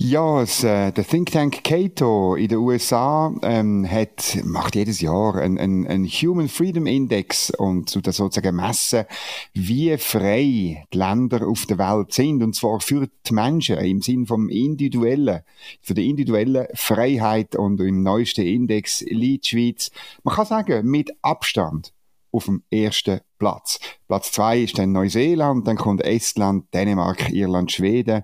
Ja, 0.00 0.38
das, 0.38 0.62
äh, 0.62 0.92
der 0.92 1.04
Think 1.04 1.32
Tank 1.32 1.64
Cato 1.64 2.36
in 2.36 2.46
den 2.46 2.58
USA 2.58 3.34
ähm, 3.42 3.84
hat, 3.90 4.38
macht 4.44 4.76
jedes 4.76 5.00
Jahr 5.00 5.34
einen, 5.34 5.58
einen, 5.58 6.06
Human 6.06 6.48
Freedom 6.48 6.86
Index 6.86 7.50
und 7.50 7.90
zu 7.90 8.00
der 8.00 8.12
sozusagen 8.12 8.54
messen, 8.54 9.06
wie 9.54 9.96
frei 9.98 10.86
die 10.92 10.96
Länder 10.96 11.48
auf 11.48 11.66
der 11.66 11.78
Welt 11.78 12.12
sind 12.12 12.44
und 12.44 12.54
zwar 12.54 12.78
für 12.78 13.08
die 13.26 13.34
Menschen 13.34 13.78
im 13.78 14.00
Sinn 14.00 14.24
vom 14.24 14.48
individuellen, 14.48 15.40
für 15.80 15.94
die 15.94 16.08
individuelle 16.08 16.68
Freiheit 16.74 17.56
und 17.56 17.80
im 17.80 18.04
neuesten 18.04 18.46
Index 18.46 19.00
liegt 19.00 19.48
Schweiz, 19.48 19.90
man 20.22 20.36
kann 20.36 20.46
sagen, 20.46 20.86
mit 20.88 21.10
Abstand 21.22 21.92
auf 22.30 22.44
dem 22.44 22.62
ersten 22.70 23.20
Platz. 23.40 23.80
Platz 24.06 24.30
zwei 24.30 24.60
ist 24.60 24.78
dann 24.78 24.92
Neuseeland, 24.92 25.66
dann 25.66 25.76
kommt 25.76 26.04
Estland, 26.04 26.72
Dänemark, 26.72 27.30
Irland, 27.30 27.72
Schweden. 27.72 28.22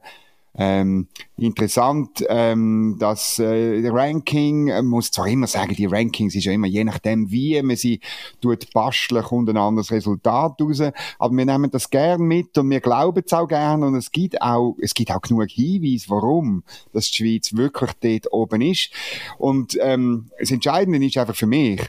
Ähm, 0.57 1.09
interessant, 1.37 2.25
ähm, 2.29 2.97
dass 3.01 3.41
äh, 3.41 3.89
Ranking, 3.89 4.69
äh, 4.69 4.83
muss 4.83 5.11
zwar 5.11 5.27
immer 5.27 5.49
sagen, 5.49 5.75
die 5.75 5.87
Rankings 5.87 6.37
ist 6.37 6.45
ja 6.45 6.53
immer 6.53 6.69
je 6.69 6.85
nachdem, 6.85 7.31
wie 7.31 7.61
man 7.63 7.77
sie 7.77 8.01
tut 8.41 8.73
basteln, 8.73 9.25
kommt 9.25 9.51
ein 9.51 9.57
anderes 9.57 9.91
Resultat 9.91 10.61
raus. 10.61 10.81
Aber 11.19 11.37
wir 11.37 11.45
nehmen 11.45 11.71
das 11.71 11.91
gern 11.91 12.23
mit 12.23 12.57
und 12.57 12.71
wir 12.71 12.81
glauben 12.81 13.23
es 13.27 13.33
auch 13.33 13.49
gern 13.49 13.83
und 13.83 13.97
es 13.97 14.13
gibt 14.13 14.41
auch, 14.41 14.77
es 14.81 14.95
gibt 14.95 15.11
auch 15.11 15.21
genug 15.21 15.51
Hinweise, 15.51 16.07
warum 16.09 16.63
dass 16.93 17.11
die 17.11 17.17
Schweiz 17.17 17.55
wirklich 17.55 17.91
dort 18.01 18.33
oben 18.33 18.61
ist. 18.61 18.91
Und 19.39 19.77
ähm, 19.81 20.31
das 20.39 20.53
Entscheidende 20.53 21.05
ist 21.05 21.19
einfach 21.19 21.35
für 21.35 21.47
mich, 21.47 21.81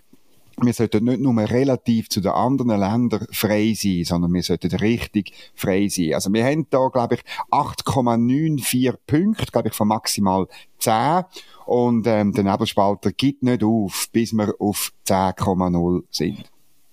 wir 0.62 0.74
sollten 0.74 1.05
nicht 1.05 1.19
nur 1.19 1.38
relativ 1.38 2.09
zu 2.09 2.21
den 2.21 2.31
anderen 2.31 2.79
Ländern 2.79 3.27
frei 3.31 3.74
sein, 3.75 4.03
sondern 4.05 4.33
wir 4.33 4.43
sollten 4.43 4.74
richtig 4.75 5.31
frei 5.53 5.88
sein. 5.89 6.13
Also 6.13 6.31
wir 6.31 6.45
haben 6.45 6.67
da, 6.69 6.88
glaube 6.88 7.15
ich, 7.15 7.21
8,94 7.51 8.95
Punkte, 9.05 9.45
glaube 9.51 9.69
ich, 9.69 9.74
von 9.74 9.88
maximal 9.88 10.47
10. 10.79 11.24
Und 11.65 12.07
ähm, 12.07 12.31
der 12.31 12.43
Nebelspalter 12.43 13.12
gibt 13.12 13.43
nicht 13.43 13.63
auf, 13.63 14.07
bis 14.12 14.33
wir 14.33 14.53
auf 14.59 14.91
10,0 15.07 16.03
sind. 16.09 16.45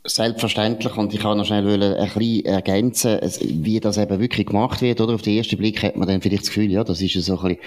Selbstverständlich, 0.05 0.97
und 0.97 1.15
ich 1.15 1.21
kann 1.21 1.39
noch 1.39 1.45
schnell 1.45 1.81
ein 1.81 2.11
bisschen 2.13 2.45
ergänzen, 2.45 3.21
wie 3.41 3.79
das 3.79 3.99
eben 3.99 4.19
wirklich 4.19 4.49
gemacht 4.49 4.83
wird, 4.83 5.01
oder? 5.01 5.15
Auf 5.15 5.23
den 5.23 5.37
ersten 5.37 5.57
Blick 5.57 5.81
hat 5.85 5.95
man 5.95 6.09
dann 6.09 6.21
vielleicht 6.21 6.43
das 6.43 6.49
Gefühl, 6.49 6.73
ja, 6.73 6.83
das 6.83 7.01
ist 7.01 7.13
so 7.25 7.39
ein 7.39 7.57
bisschen, 7.57 7.59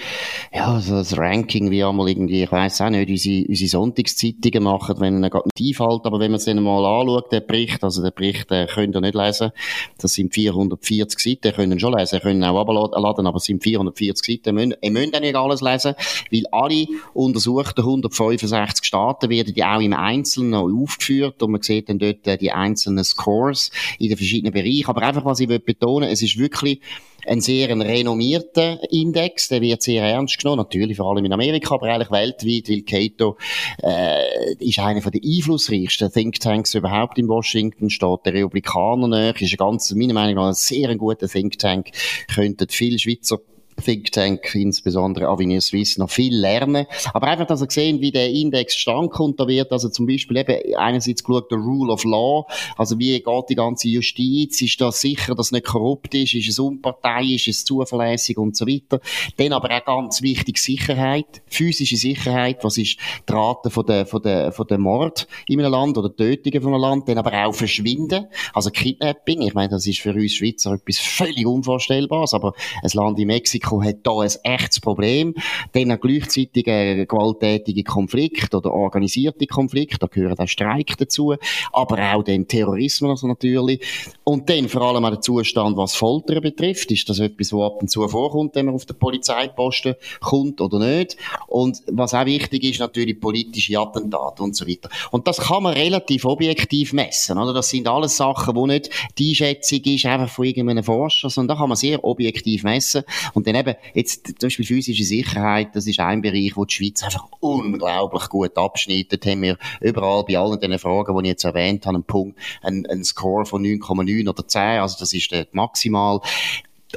ja, 0.53 0.81
so 0.81 0.95
das 0.95 1.17
Ranking, 1.17 1.71
wie 1.71 1.81
einmal 1.81 2.09
irgendwie, 2.09 2.43
ich 2.43 2.51
weiss 2.51 2.81
auch 2.81 2.89
nicht, 2.89 3.09
unsere, 3.09 3.47
unsere 3.47 3.69
Sonntagszeitungen 3.69 4.63
machen, 4.63 4.99
wenn 4.99 5.15
ihnen 5.15 5.29
gerade 5.29 5.47
nicht 5.57 5.79
einfällt, 5.79 6.01
aber 6.05 6.19
wenn 6.19 6.31
man 6.31 6.39
es 6.39 6.43
dann 6.43 6.61
mal 6.61 6.83
anschaut, 6.83 7.31
den 7.31 7.47
Bericht, 7.47 7.81
also 7.85 8.03
den 8.03 8.11
Bericht, 8.13 8.51
den 8.51 8.67
könnt 8.67 8.95
ihr 8.95 9.01
nicht 9.01 9.15
lesen, 9.15 9.51
das 9.97 10.11
sind 10.11 10.33
440 10.33 11.17
Seiten, 11.17 11.55
können 11.55 11.79
schon 11.79 11.97
lesen, 11.97 12.19
können 12.19 12.43
auch 12.43 12.59
abladen, 12.59 13.27
aber 13.27 13.37
es 13.37 13.45
sind 13.45 13.63
440 13.63 14.43
Seiten, 14.43 14.55
müsst, 14.55 14.77
ihr 14.81 14.91
müsst 14.91 15.21
nicht 15.21 15.35
alles 15.37 15.61
lesen, 15.61 15.95
weil 16.29 16.43
alle 16.51 16.85
untersuchten 17.13 17.79
165 17.79 18.83
Staaten 18.83 19.29
werden 19.29 19.53
ja 19.55 19.77
auch 19.77 19.81
im 19.81 19.93
Einzelnen 19.93 20.55
aufgeführt 20.55 21.41
und 21.41 21.51
man 21.51 21.61
sieht 21.61 21.87
dann 21.87 21.97
dort 21.97 22.24
äh, 22.27 22.37
die 22.37 22.51
einzelnen 22.51 23.03
Scores 23.03 23.71
in 23.99 24.09
den 24.09 24.17
verschiedenen 24.17 24.53
Bereichen. 24.53 24.87
Aber 24.87 25.01
einfach, 25.01 25.25
was 25.25 25.39
ich 25.39 25.47
betonen, 25.47 26.09
es 26.09 26.21
ist 26.21 26.37
wirklich 26.37 26.81
ein 27.27 27.41
sehr 27.41 27.69
renommierter 27.69 28.79
Index, 28.91 29.47
der 29.49 29.61
wird 29.61 29.81
sehr 29.81 30.03
ernst 30.03 30.37
genommen, 30.37 30.59
natürlich 30.59 30.97
vor 30.97 31.11
allem 31.11 31.25
in 31.25 31.33
Amerika, 31.33 31.75
aber 31.75 31.87
eigentlich 31.87 32.11
weltweit, 32.11 32.69
weil 32.69 32.81
Cato 32.83 33.37
äh, 33.83 34.53
ist 34.59 34.79
einer 34.79 35.01
der 35.01 35.21
einflussreichsten 35.23 36.11
Thinktanks 36.11 36.75
überhaupt 36.75 37.17
in 37.17 37.27
Washington, 37.27 37.89
steht 37.89 38.25
der 38.25 38.33
Republikaner 38.33 39.07
näher, 39.07 39.33
ist 39.39 39.53
ein 39.53 39.57
ganz, 39.57 39.91
meiner 39.93 40.13
Meinung 40.13 40.35
nach, 40.35 40.47
ein 40.49 40.53
sehr 40.53 40.95
guter 40.95 41.27
Thinktank, 41.27 41.89
könnten 42.33 42.67
viele 42.69 42.99
Schweizer 42.99 43.39
Think 43.83 44.11
Tank, 44.11 44.55
insbesondere 44.55 45.27
Avenir 45.27 45.61
Suisse, 45.61 45.99
noch 45.99 46.09
viel 46.09 46.35
lernen. 46.35 46.85
Aber 47.13 47.27
einfach, 47.27 47.45
dass 47.45 47.61
ihr 47.61 47.69
sehen, 47.69 48.01
wie 48.01 48.11
der 48.11 48.29
Index 48.29 48.75
stand 48.75 49.11
kommt, 49.11 49.39
da 49.39 49.47
wird. 49.47 49.71
Also 49.71 49.89
zum 49.89 50.05
Beispiel 50.05 50.37
eben 50.37 50.75
einerseits 50.75 51.23
geschaut, 51.23 51.51
der 51.51 51.57
Rule 51.57 51.91
of 51.91 52.03
Law, 52.05 52.45
also 52.77 52.97
wie 52.99 53.19
geht 53.19 53.49
die 53.49 53.55
ganze 53.55 53.89
Justiz, 53.89 54.61
ist 54.61 54.79
das 54.79 55.01
sicher, 55.01 55.35
dass 55.35 55.47
es 55.47 55.51
nicht 55.51 55.65
korrupt 55.65 56.13
ist, 56.13 56.33
ist 56.33 56.49
es 56.49 56.59
unparteiisch, 56.59 57.47
ist 57.47 57.57
es 57.57 57.65
zuverlässig? 57.65 58.37
Und 58.37 58.55
so 58.55 58.65
weiter. 58.65 58.99
Dann 59.37 59.53
aber 59.53 59.69
auch 59.75 59.85
ganz 59.85 60.21
wichtig 60.21 60.57
Sicherheit, 60.57 61.41
physische 61.47 61.97
Sicherheit, 61.97 62.63
was 62.63 62.77
ist 62.77 62.97
die 63.27 63.33
Rate 63.33 63.69
von 63.69 63.85
der, 63.85 64.05
von 64.05 64.21
der, 64.21 64.51
von 64.51 64.67
der 64.67 64.77
Mord 64.77 65.27
in 65.47 65.59
einem 65.59 65.71
Land 65.71 65.97
oder 65.97 66.15
Tötungen 66.15 66.61
von 66.61 66.73
einem 66.73 66.81
Land, 66.81 67.09
dann 67.09 67.17
aber 67.17 67.45
auch 67.45 67.53
Verschwinden, 67.53 68.27
also 68.53 68.69
Kidnapping, 68.71 69.41
ich 69.41 69.53
meine, 69.53 69.69
das 69.69 69.85
ist 69.85 69.99
für 69.99 70.13
uns 70.13 70.33
Schweizer 70.33 70.73
etwas 70.73 70.97
völlig 70.97 71.45
Unvorstellbares, 71.45 72.33
aber 72.33 72.53
ein 72.81 72.89
Land 72.93 73.19
in 73.19 73.27
Mexiko 73.27 73.64
Mexiko 73.65 73.83
hat 73.83 73.97
da 74.03 74.19
ein 74.19 74.31
echtes 74.43 74.79
Problem. 74.79 75.33
Dann 75.73 75.99
gleichzeitig 75.99 76.67
ein 76.67 77.07
gewalttätige 77.07 77.83
Konflikt 77.83 78.53
oder 78.53 78.71
organisierte 78.71 79.47
Konflikt, 79.47 80.01
da 80.01 80.07
gehören 80.07 80.37
auch 80.37 80.47
Streik 80.47 80.97
dazu, 80.97 81.35
aber 81.71 82.13
auch 82.13 82.23
den 82.23 82.47
Terrorismus 82.47 83.23
natürlich. 83.23 83.81
Und 84.23 84.49
dann 84.49 84.69
vor 84.69 84.81
allem 84.81 85.05
auch 85.05 85.09
der 85.09 85.21
Zustand, 85.21 85.77
was 85.77 85.95
Folter 85.95 86.41
betrifft. 86.41 86.91
Ist 86.91 87.09
das 87.09 87.19
etwas, 87.19 87.51
was 87.51 87.61
ab 87.61 87.81
und 87.81 87.89
zu 87.89 88.07
vorkommt, 88.07 88.55
wenn 88.55 88.67
man 88.67 88.75
auf 88.75 88.85
den 88.85 88.97
Polizeiposten 88.97 89.95
kommt 90.21 90.61
oder 90.61 90.79
nicht? 90.79 91.17
Und 91.47 91.81
was 91.87 92.13
auch 92.13 92.25
wichtig 92.25 92.63
ist, 92.63 92.79
natürlich 92.79 93.19
politische 93.19 93.79
Attentate 93.79 94.43
und 94.43 94.55
so 94.55 94.67
weiter. 94.67 94.89
Und 95.11 95.27
das 95.27 95.37
kann 95.37 95.63
man 95.63 95.73
relativ 95.73 96.25
objektiv 96.25 96.93
messen, 96.93 97.37
oder? 97.37 97.53
Das 97.53 97.69
sind 97.69 97.87
alles 97.87 98.17
Sachen, 98.17 98.55
wo 98.55 98.67
nicht 98.67 98.89
die 99.17 99.29
Einschätzung 99.29 99.79
ist 99.85 100.05
einfach 100.05 100.29
von 100.29 100.45
irgendeinem 100.45 100.83
Forscher, 100.83 101.29
sondern 101.29 101.55
da 101.55 101.61
kann 101.61 101.69
man 101.69 101.75
sehr 101.75 102.03
objektiv 102.03 102.63
messen. 102.63 103.03
Und 103.33 103.47
dann 103.47 103.54
eben, 103.55 103.75
jetzt, 103.93 104.27
zum 104.27 104.47
Beispiel 104.47 104.65
physische 104.65 105.03
Sicherheit, 105.03 105.75
das 105.75 105.87
ist 105.87 105.99
ein 105.99 106.21
Bereich, 106.21 106.55
wo 106.55 106.65
die 106.65 106.73
Schweiz 106.73 107.03
einfach 107.03 107.27
unglaublich 107.39 108.29
gut 108.29 108.57
abschneidet. 108.57 109.25
Haben 109.25 109.41
wir 109.41 109.57
überall 109.81 110.23
bei 110.23 110.37
allen 110.37 110.59
den 110.59 110.77
Fragen, 110.79 111.15
die 111.17 111.23
ich 111.23 111.29
jetzt 111.29 111.43
erwähnt 111.43 111.85
habe, 111.85 111.95
einen 111.95 112.03
Punkt, 112.03 112.39
einen, 112.61 112.85
einen 112.85 113.03
Score 113.03 113.45
von 113.45 113.63
9,9 113.63 114.29
oder 114.29 114.47
10, 114.47 114.61
also 114.79 114.97
das 114.99 115.13
ist 115.13 115.31
der 115.31 115.47
maximal. 115.51 116.21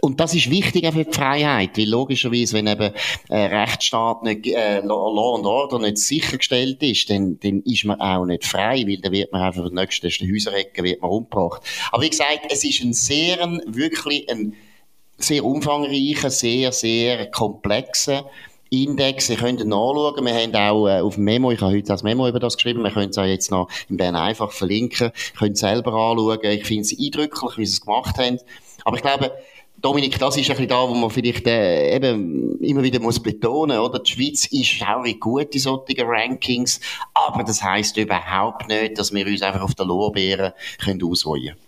Und 0.00 0.20
das 0.20 0.34
ist 0.34 0.50
wichtig 0.50 0.86
für 0.92 1.04
die 1.04 1.12
Freiheit, 1.12 1.76
weil 1.76 1.88
logischerweise, 1.88 2.54
wenn 2.54 2.66
eben 2.66 2.92
äh, 3.28 3.36
Rechtsstaat 3.36 4.22
nicht, 4.22 4.46
äh, 4.46 4.80
Law 4.80 5.36
and 5.36 5.46
Order 5.46 5.78
nicht 5.78 5.98
sichergestellt 5.98 6.82
ist, 6.82 7.10
dann, 7.10 7.38
dann 7.40 7.62
ist 7.62 7.84
man 7.84 8.00
auch 8.00 8.24
nicht 8.24 8.44
frei, 8.44 8.84
weil 8.86 8.98
dann 8.98 9.12
wird 9.12 9.32
man 9.32 9.42
einfach 9.42 9.64
in 9.64 9.74
der 9.74 9.84
nächsten 9.84 10.32
Häuserecke 10.32 10.82
wird 10.84 11.02
man 11.02 11.10
umgebracht. 11.10 11.62
Aber 11.90 12.02
wie 12.02 12.10
gesagt, 12.10 12.46
es 12.50 12.64
ist 12.64 12.82
ein 12.82 12.92
sehr, 12.92 13.38
wirklich 13.66 14.30
ein 14.30 14.54
sehr 15.18 15.44
umfangreicher, 15.44 16.30
sehr, 16.30 16.72
sehr 16.72 17.30
komplexer 17.30 18.24
Index, 18.70 19.30
ihr 19.30 19.36
könnt 19.36 19.60
ihn 19.60 19.68
nachschauen. 19.68 20.24
Wir 20.24 20.34
haben 20.34 20.54
auch 20.54 20.88
äh, 20.88 21.00
auf 21.00 21.14
dem 21.14 21.24
Memo, 21.24 21.50
ich 21.50 21.60
habe 21.60 21.72
heute 21.72 21.88
das 21.88 22.02
Memo 22.02 22.28
über 22.28 22.38
das 22.38 22.56
geschrieben, 22.56 22.82
wir 22.82 22.90
können 22.90 23.10
es 23.10 23.18
auch 23.18 23.24
jetzt 23.24 23.50
noch 23.50 23.68
in 23.88 23.96
Bern 23.96 24.14
einfach 24.14 24.52
verlinken, 24.52 25.06
ihr 25.06 25.38
könnt 25.38 25.54
es 25.54 25.60
selber 25.60 25.92
anschauen. 25.92 26.38
Ich 26.42 26.66
finde 26.66 26.82
es 26.82 26.98
eindrücklich, 26.98 27.56
wie 27.56 27.66
sie 27.66 27.72
es 27.72 27.80
gemacht 27.80 28.18
haben. 28.18 28.38
Aber 28.84 28.96
ich 28.96 29.02
glaube, 29.02 29.32
Dominik, 29.80 30.18
das 30.18 30.36
ist 30.36 30.50
ein 30.50 30.56
bisschen 30.56 30.68
da, 30.68 30.88
wo 30.88 30.94
man 30.94 31.08
vielleicht 31.08 31.46
äh, 31.46 31.94
eben 31.94 32.58
immer 32.60 32.82
wieder 32.82 33.00
muss 33.00 33.20
betonen, 33.20 33.78
oder? 33.78 34.00
Die 34.00 34.10
Schweiz 34.10 34.46
ist 34.46 34.82
auch 34.82 35.04
gut 35.20 35.54
in 35.54 35.60
solchen 35.60 36.00
Rankings, 36.00 36.80
aber 37.14 37.44
das 37.44 37.62
heißt 37.62 37.96
überhaupt 37.96 38.68
nicht, 38.68 38.98
dass 38.98 39.14
wir 39.14 39.26
uns 39.26 39.42
einfach 39.42 39.62
auf 39.62 39.76
der 39.76 39.86
Lorbeeren 39.86 40.52
können 40.82 41.02
ausruhen 41.02 41.42
können. 41.42 41.67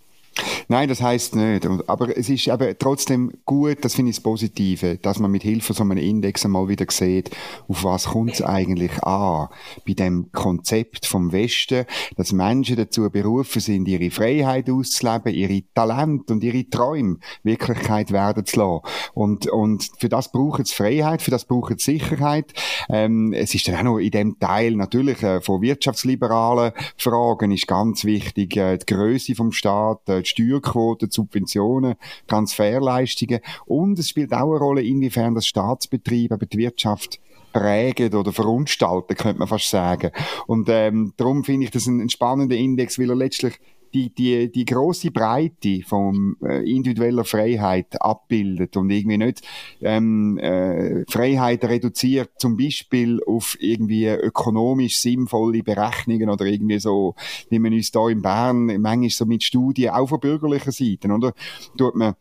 Nein, 0.67 0.89
das 0.89 1.01
heißt 1.01 1.35
nicht. 1.35 1.67
Aber 1.87 2.15
es 2.15 2.29
ist 2.29 2.47
eben 2.47 2.75
trotzdem 2.77 3.31
gut, 3.45 3.77
das 3.81 3.95
finde 3.95 4.11
ich 4.11 4.17
das 4.17 4.23
Positive, 4.23 4.97
dass 4.97 5.19
man 5.19 5.31
mit 5.31 5.43
Hilfe 5.43 5.73
so 5.73 5.83
einem 5.83 5.97
Index 5.97 6.45
einmal 6.45 6.67
wieder 6.67 6.85
sieht, 6.89 7.31
auf 7.67 7.83
was 7.83 8.05
kommt 8.05 8.33
es 8.33 8.41
eigentlich 8.41 9.03
an 9.03 9.49
bei 9.85 9.93
dem 9.93 10.31
Konzept 10.31 11.05
vom 11.05 11.31
Westen, 11.31 11.85
dass 12.17 12.31
Menschen 12.31 12.75
dazu 12.75 13.09
berufen 13.09 13.61
sind, 13.61 13.87
ihre 13.87 14.11
Freiheit 14.11 14.69
auszuleben, 14.69 15.33
ihre 15.33 15.63
Talente 15.73 16.33
und 16.33 16.43
ihre 16.43 16.69
Träume 16.69 17.17
Wirklichkeit 17.43 18.11
werden 18.11 18.45
zu 18.45 18.59
lassen. 18.59 18.81
Und, 19.13 19.47
und 19.47 19.89
für 19.97 20.09
das 20.09 20.31
braucht 20.31 20.61
es 20.61 20.73
Freiheit, 20.73 21.21
für 21.21 21.31
das 21.31 21.45
braucht 21.45 21.77
es 21.77 21.85
Sicherheit. 21.85 22.53
Ähm, 22.89 23.33
es 23.33 23.53
ist 23.55 23.67
dann 23.67 23.75
auch 23.75 23.83
noch 23.83 23.97
in 23.97 24.11
dem 24.11 24.39
Teil 24.39 24.75
natürlich 24.75 25.21
äh, 25.23 25.41
von 25.41 25.61
wirtschaftsliberalen 25.61 26.73
Fragen 26.97 27.51
ist 27.51 27.67
ganz 27.67 28.05
wichtig, 28.05 28.55
äh, 28.57 28.77
die 28.77 28.85
Größe 28.85 29.35
vom 29.35 29.51
Staat, 29.51 30.07
äh, 30.09 30.21
die 30.21 30.31
Steuerquote, 30.51 31.07
Subventionen, 31.09 31.95
Transferleistungen. 32.27 33.39
Und 33.65 33.97
es 33.99 34.09
spielt 34.09 34.33
auch 34.33 34.51
eine 34.51 34.59
Rolle, 34.59 34.81
inwiefern 34.81 35.35
das 35.35 35.47
Staatsbetrieb, 35.47 36.31
aber 36.31 36.45
die 36.45 36.57
Wirtschaft 36.57 37.19
prägen 37.53 38.13
oder 38.13 38.31
verunstalten, 38.31 39.15
könnte 39.15 39.39
man 39.39 39.47
fast 39.47 39.69
sagen. 39.69 40.11
Und 40.47 40.69
ähm, 40.69 41.13
darum 41.17 41.43
finde 41.43 41.65
ich 41.65 41.71
das 41.71 41.87
ein, 41.87 41.99
ein 41.99 42.09
spannender 42.09 42.55
Index, 42.55 42.97
weil 42.99 43.09
er 43.09 43.15
letztlich 43.15 43.59
die, 43.93 44.13
die, 44.13 44.51
die 44.51 44.65
große 44.65 45.11
Breite 45.11 45.81
von 45.85 46.35
äh, 46.43 46.69
individueller 46.69 47.23
Freiheit 47.23 48.01
abbildet 48.01 48.77
und 48.77 48.89
irgendwie 48.89 49.17
nicht 49.17 49.41
ähm, 49.81 50.37
äh, 50.37 51.03
Freiheit 51.09 51.63
reduziert, 51.65 52.31
zum 52.37 52.57
Beispiel 52.57 53.21
auf 53.25 53.57
irgendwie 53.59 54.07
ökonomisch 54.07 54.97
sinnvolle 54.97 55.63
Berechnungen 55.63 56.29
oder 56.29 56.45
irgendwie 56.45 56.79
so, 56.79 57.15
wie 57.49 57.59
man 57.59 57.73
uns 57.73 57.91
da 57.91 58.07
in 58.09 58.21
Bern 58.21 58.65
manchmal 58.65 59.09
so 59.09 59.25
mit 59.25 59.43
Studien 59.43 59.91
auch 59.91 60.07
von 60.07 60.19
bürgerlicher 60.19 60.71
Seite, 60.71 61.09
oder? 61.09 61.33
Tut 61.77 61.95
man 61.95 62.15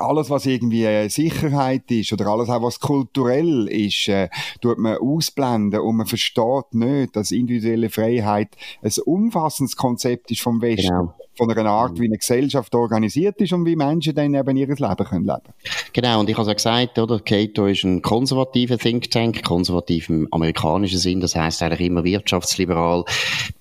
alles, 0.00 0.30
was 0.30 0.46
irgendwie 0.46 0.84
äh, 0.84 1.08
Sicherheit 1.08 1.90
ist 1.90 2.12
oder 2.12 2.26
alles 2.26 2.48
auch, 2.48 2.62
was 2.62 2.80
kulturell 2.80 3.68
ist, 3.68 4.08
äh, 4.08 4.28
tut 4.60 4.78
man 4.78 4.98
ausblenden 4.98 5.80
und 5.80 5.96
man 5.96 6.06
versteht 6.06 6.72
nicht, 6.72 7.16
dass 7.16 7.30
individuelle 7.30 7.90
Freiheit 7.90 8.48
ein 8.82 8.92
umfassendes 9.04 9.76
Konzept 9.76 10.30
ist 10.30 10.40
vom 10.40 10.60
Westen. 10.60 10.88
Genau. 10.88 11.14
Von 11.36 11.50
einer 11.50 11.70
Art, 11.70 11.98
wie 11.98 12.04
eine 12.04 12.18
Gesellschaft 12.18 12.74
organisiert 12.74 13.40
ist 13.40 13.52
und 13.54 13.64
wie 13.64 13.74
Menschen 13.74 14.14
dann 14.14 14.34
eben 14.34 14.56
ihr 14.56 14.66
Leben 14.66 14.76
können 14.76 15.24
leben 15.24 15.54
Genau, 15.92 16.20
und 16.20 16.28
ich 16.28 16.36
habe 16.36 16.48
ja 16.48 16.54
gesagt, 16.54 16.98
oder, 16.98 17.18
Cato 17.20 17.66
ist 17.66 17.84
ein 17.84 18.02
konservativer 18.02 18.76
Think 18.76 19.10
Tank, 19.10 19.42
konservativ 19.42 20.10
im 20.10 20.28
amerikanischen 20.32 20.98
Sinn, 20.98 21.20
das 21.20 21.34
heißt 21.34 21.62
eigentlich 21.62 21.80
immer 21.80 22.04
wirtschaftsliberal, 22.04 23.04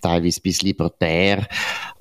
teilweise 0.02 0.42
bis 0.42 0.62
libertär 0.62 1.48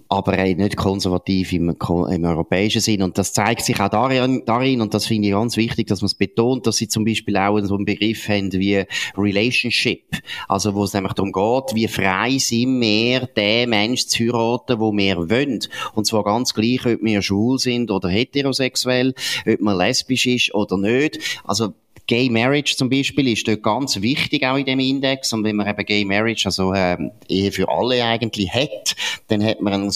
aber 0.08 0.36
nicht 0.36 0.76
konservativ 0.76 1.52
im, 1.52 1.68
im 1.68 2.24
europäischen 2.24 2.80
Sinn. 2.80 3.02
Und 3.02 3.18
das 3.18 3.32
zeigt 3.32 3.64
sich 3.64 3.78
auch 3.78 3.90
darin, 3.90 4.42
darin, 4.46 4.80
und 4.80 4.94
das 4.94 5.06
finde 5.06 5.28
ich 5.28 5.34
ganz 5.34 5.56
wichtig, 5.56 5.86
dass 5.86 6.00
man 6.00 6.06
es 6.06 6.14
betont, 6.14 6.66
dass 6.66 6.78
sie 6.78 6.88
zum 6.88 7.04
Beispiel 7.04 7.36
auch 7.36 7.60
so 7.60 7.74
einen 7.74 7.84
Begriff 7.84 8.28
haben 8.28 8.52
wie 8.52 8.84
Relationship. 9.16 10.04
Also, 10.48 10.74
wo 10.74 10.84
es 10.84 10.94
nämlich 10.94 11.12
darum 11.12 11.32
geht, 11.32 11.74
wie 11.74 11.88
frei 11.88 12.38
sind 12.38 12.80
wir, 12.80 13.26
den 13.26 13.70
Mensch 13.70 14.06
zu 14.06 14.32
heiraten, 14.32 14.80
wo 14.80 14.92
wir 14.92 15.28
wollen. 15.28 15.60
Und 15.94 16.06
zwar 16.06 16.24
ganz 16.24 16.54
gleich, 16.54 16.86
ob 16.86 17.02
wir 17.02 17.20
schwul 17.20 17.58
sind 17.58 17.90
oder 17.90 18.08
heterosexuell, 18.08 19.14
ob 19.46 19.60
man 19.60 19.76
lesbisch 19.76 20.26
ist 20.26 20.54
oder 20.54 20.78
nicht. 20.78 21.18
Also, 21.44 21.74
Gay 22.08 22.30
Marriage 22.30 22.74
zum 22.74 22.88
Beispiel 22.88 23.28
ist 23.28 23.46
dort 23.46 23.62
ganz 23.62 24.00
wichtig 24.00 24.44
auch 24.44 24.56
in 24.56 24.64
dem 24.64 24.80
Index. 24.80 25.32
Und 25.34 25.44
wenn 25.44 25.56
man 25.56 25.68
eben 25.68 25.84
Gay 25.84 26.04
Marriage, 26.06 26.46
also 26.46 26.72
äh, 26.72 26.96
Ehe 27.28 27.52
für 27.52 27.68
alle 27.68 28.02
eigentlich 28.02 28.52
hat, 28.52 28.96
dann 29.28 29.44
hat 29.44 29.60
man 29.60 29.74
ein 29.74 29.92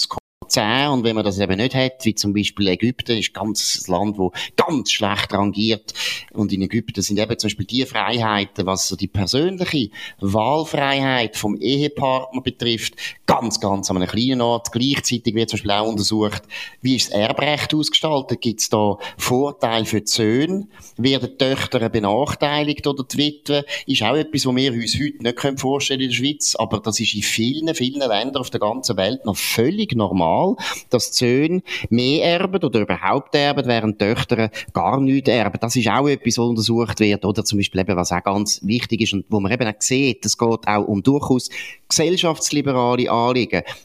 10 0.53 0.87
und 0.89 1.03
wenn 1.03 1.15
man 1.15 1.25
das 1.25 1.39
eben 1.39 1.57
nicht 1.57 1.73
hat, 1.73 2.05
wie 2.05 2.13
zum 2.13 2.33
Beispiel 2.33 2.67
Ägypten, 2.67 3.17
ist 3.17 3.33
ganz 3.33 3.85
ein 3.87 3.91
Land, 3.91 4.17
wo 4.17 4.31
ganz 4.55 4.91
schlecht 4.91 5.33
rangiert 5.33 5.93
und 6.31 6.53
in 6.53 6.61
Ägypten 6.61 7.01
sind 7.01 7.19
eben 7.19 7.37
zum 7.39 7.47
Beispiel 7.47 7.65
die 7.65 7.85
Freiheiten, 7.85 8.65
was 8.65 8.87
so 8.87 8.95
die 8.95 9.07
persönliche 9.07 9.89
Wahlfreiheit 10.19 11.37
vom 11.37 11.55
Ehepartner 11.55 12.41
betrifft, 12.41 12.95
ganz, 13.39 13.59
ganz 13.59 13.89
an 13.89 13.97
einem 13.97 14.07
kleinen 14.07 14.41
Ort. 14.41 14.71
Gleichzeitig 14.71 15.35
wird 15.35 15.49
zum 15.49 15.57
Beispiel 15.57 15.71
auch 15.71 15.87
untersucht, 15.87 16.43
wie 16.81 16.95
ist 16.95 17.11
das 17.11 17.19
Erbrecht 17.19 17.73
ausgestaltet? 17.73 18.41
Gibt 18.41 18.61
es 18.61 18.69
da 18.69 18.97
Vorteile 19.17 19.85
für 19.85 20.01
die 20.01 20.11
Söhne? 20.11 20.67
Werden 20.97 21.29
die 21.31 21.37
Töchter 21.37 21.89
benachteiligt 21.89 22.87
oder 22.87 23.03
die 23.03 23.17
Witwe? 23.17 23.65
Ist 23.87 24.03
auch 24.03 24.15
etwas, 24.15 24.45
was 24.45 24.55
wir 24.55 24.73
uns 24.73 24.95
heute 24.99 25.23
nicht 25.23 25.59
vorstellen 25.59 26.01
in 26.01 26.09
der 26.09 26.15
Schweiz, 26.15 26.55
aber 26.55 26.79
das 26.79 26.99
ist 26.99 27.13
in 27.13 27.23
vielen, 27.23 27.73
vielen 27.75 27.99
Ländern 27.99 28.37
auf 28.37 28.49
der 28.49 28.59
ganzen 28.59 28.97
Welt 28.97 29.25
noch 29.25 29.37
völlig 29.37 29.95
normal 29.95 30.13
normal, 30.13 30.55
dass 30.89 31.11
die 31.11 31.25
Söhne 31.25 31.63
mehr 31.89 32.25
erben 32.25 32.63
oder 32.63 32.81
überhaupt 32.81 33.35
erben, 33.35 33.67
während 33.67 33.99
die 33.99 34.05
Töchter 34.05 34.49
gar 34.73 34.99
nichts 34.99 35.29
erben. 35.29 35.57
Das 35.59 35.75
ist 35.75 35.87
auch 35.87 36.07
etwas, 36.07 36.37
was 36.37 36.45
untersucht 36.45 36.99
wird. 36.99 37.25
Oder 37.25 37.43
zum 37.43 37.59
Beispiel 37.59 37.81
eben, 37.81 37.95
was 37.95 38.11
auch 38.11 38.23
ganz 38.23 38.61
wichtig 38.63 39.01
ist 39.01 39.13
und 39.13 39.25
wo 39.29 39.39
man 39.39 39.51
eben 39.51 39.67
auch 39.67 39.79
sieht, 39.79 40.25
es 40.25 40.37
geht 40.37 40.67
auch 40.67 40.87
um 40.87 41.03
durchaus 41.03 41.49
gesellschaftsliberale 41.89 43.09
Anliegen. 43.09 43.22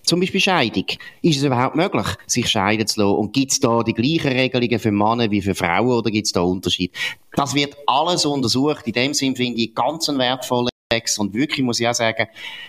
Zum 0.03 0.21
Beispiel 0.21 0.41
Scheidung. 0.41 0.87
Ist 1.23 1.39
es 1.39 1.43
überhaupt 1.45 1.77
möglich, 1.77 2.07
sich 2.27 2.49
scheiden 2.49 2.87
zu 2.87 3.01
lassen? 3.01 3.17
Und 3.17 3.33
gibt 3.33 3.53
es 3.53 3.61
da 3.61 3.83
die 3.83 3.95
gleichen 3.95 4.33
Regelungen 4.37 4.79
für 4.79 4.91
Männer 4.91 5.31
wie 5.31 5.43
für 5.43 5.55
Frauen 5.55 5.99
oder 5.99 6.11
gibt 6.11 6.27
es 6.27 6.33
da 6.33 6.41
Unterschied? 6.41 6.93
Das 7.35 7.55
wird 7.55 7.77
alles 7.87 8.25
untersucht. 8.25 8.87
In 8.87 8.93
dem 8.93 9.15
Sinn 9.15 9.37
finde 9.37 9.61
ich 9.61 9.75
ganz 9.75 10.09
einen 10.09 10.19
wertvollen 10.19 10.69
und 11.19 11.35
wirklich 11.35 11.65
muss 11.65 11.81
ich 11.81 11.89
auch 11.89 11.95
sagen, 11.95 12.27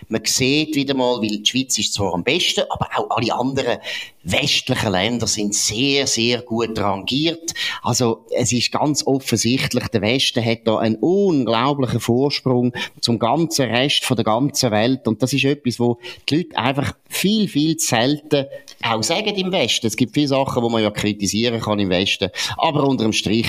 man 0.07 0.21
sieht 0.25 0.75
wieder 0.75 0.93
mal, 0.93 1.21
weil 1.21 1.39
die 1.39 1.45
Schweiz 1.45 1.77
ist 1.77 1.93
zwar 1.93 2.13
am 2.13 2.23
besten, 2.23 2.63
aber 2.69 2.87
auch 2.95 3.09
alle 3.09 3.33
anderen 3.33 3.77
westlichen 4.23 4.91
Länder 4.91 5.27
sind 5.27 5.55
sehr, 5.55 6.05
sehr 6.07 6.41
gut 6.41 6.77
rangiert. 6.77 7.53
Also 7.81 8.25
es 8.31 8.51
ist 8.51 8.71
ganz 8.71 9.05
offensichtlich, 9.05 9.87
der 9.87 10.01
Westen 10.01 10.43
hat 10.43 10.59
da 10.65 10.77
einen 10.77 10.95
unglaublichen 10.95 11.99
Vorsprung 11.99 12.73
zum 13.01 13.19
ganzen 13.19 13.69
Rest 13.69 14.03
von 14.03 14.17
der 14.17 14.25
ganzen 14.25 14.71
Welt 14.71 15.07
und 15.07 15.23
das 15.23 15.33
ist 15.33 15.45
etwas, 15.45 15.79
wo 15.79 15.99
die 16.29 16.37
Leute 16.37 16.57
einfach 16.57 16.93
viel, 17.07 17.47
viel 17.47 17.77
zu 17.77 17.87
selten 17.87 18.45
auch 18.81 19.03
sagen 19.03 19.35
im 19.35 19.51
Westen. 19.51 19.87
Es 19.87 19.97
gibt 19.97 20.13
viele 20.13 20.27
Sachen, 20.27 20.63
wo 20.63 20.69
man 20.69 20.83
ja 20.83 20.91
kritisieren 20.91 21.59
kann 21.59 21.79
im 21.79 21.89
Westen, 21.89 22.29
aber 22.57 22.83
unter 22.83 23.03
dem 23.03 23.13
Strich 23.13 23.47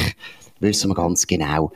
wissen 0.60 0.90
wir 0.90 0.94
ganz 0.94 1.26
genau, 1.26 1.72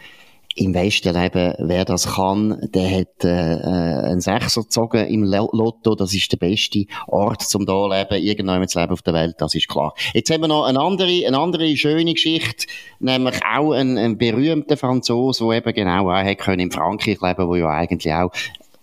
im 0.57 0.75
Westen 0.75 1.14
leben, 1.14 1.55
wer 1.59 1.85
das 1.85 2.14
kann, 2.14 2.69
der 2.73 3.01
hat 3.01 3.25
äh, 3.25 3.55
äh 3.55 4.11
einen 4.11 4.21
Sechser 4.21 4.62
gezogen 4.62 5.07
im 5.07 5.25
Lotto. 5.25 5.95
Das 5.95 6.14
ist 6.14 6.31
der 6.31 6.37
beste 6.37 6.87
Ort 7.07 7.43
zum 7.43 7.67
da 7.67 7.87
leben, 7.87 8.23
irgendwann 8.23 8.67
zu 8.69 8.81
leben 8.81 8.93
auf 8.93 9.03
der 9.03 9.14
Welt, 9.14 9.37
das 9.38 9.55
ist 9.55 9.69
klar. 9.69 9.95
Jetzt 10.12 10.31
haben 10.31 10.43
wir 10.43 10.49
noch 10.49 10.64
eine 10.64 10.81
andere, 10.81 11.27
eine 11.27 11.38
andere 11.38 11.77
schöne 11.77 12.12
Geschichte, 12.12 12.67
nämlich 13.01 13.40
auch 13.45 13.73
einen, 13.73 13.99
einen 13.99 14.19
berühmten 14.19 14.77
Franzose, 14.77 15.45
der 15.45 15.59
eben 15.59 15.75
genau 15.75 16.11
auch 16.11 16.23
hätte 16.23 16.45
können 16.45 16.61
in 16.61 16.71
Frankreich 16.71 17.21
leben, 17.21 17.49
wo 17.49 17.57
ja 17.57 17.71
eigentlich 17.71 18.12
auch 18.12 18.31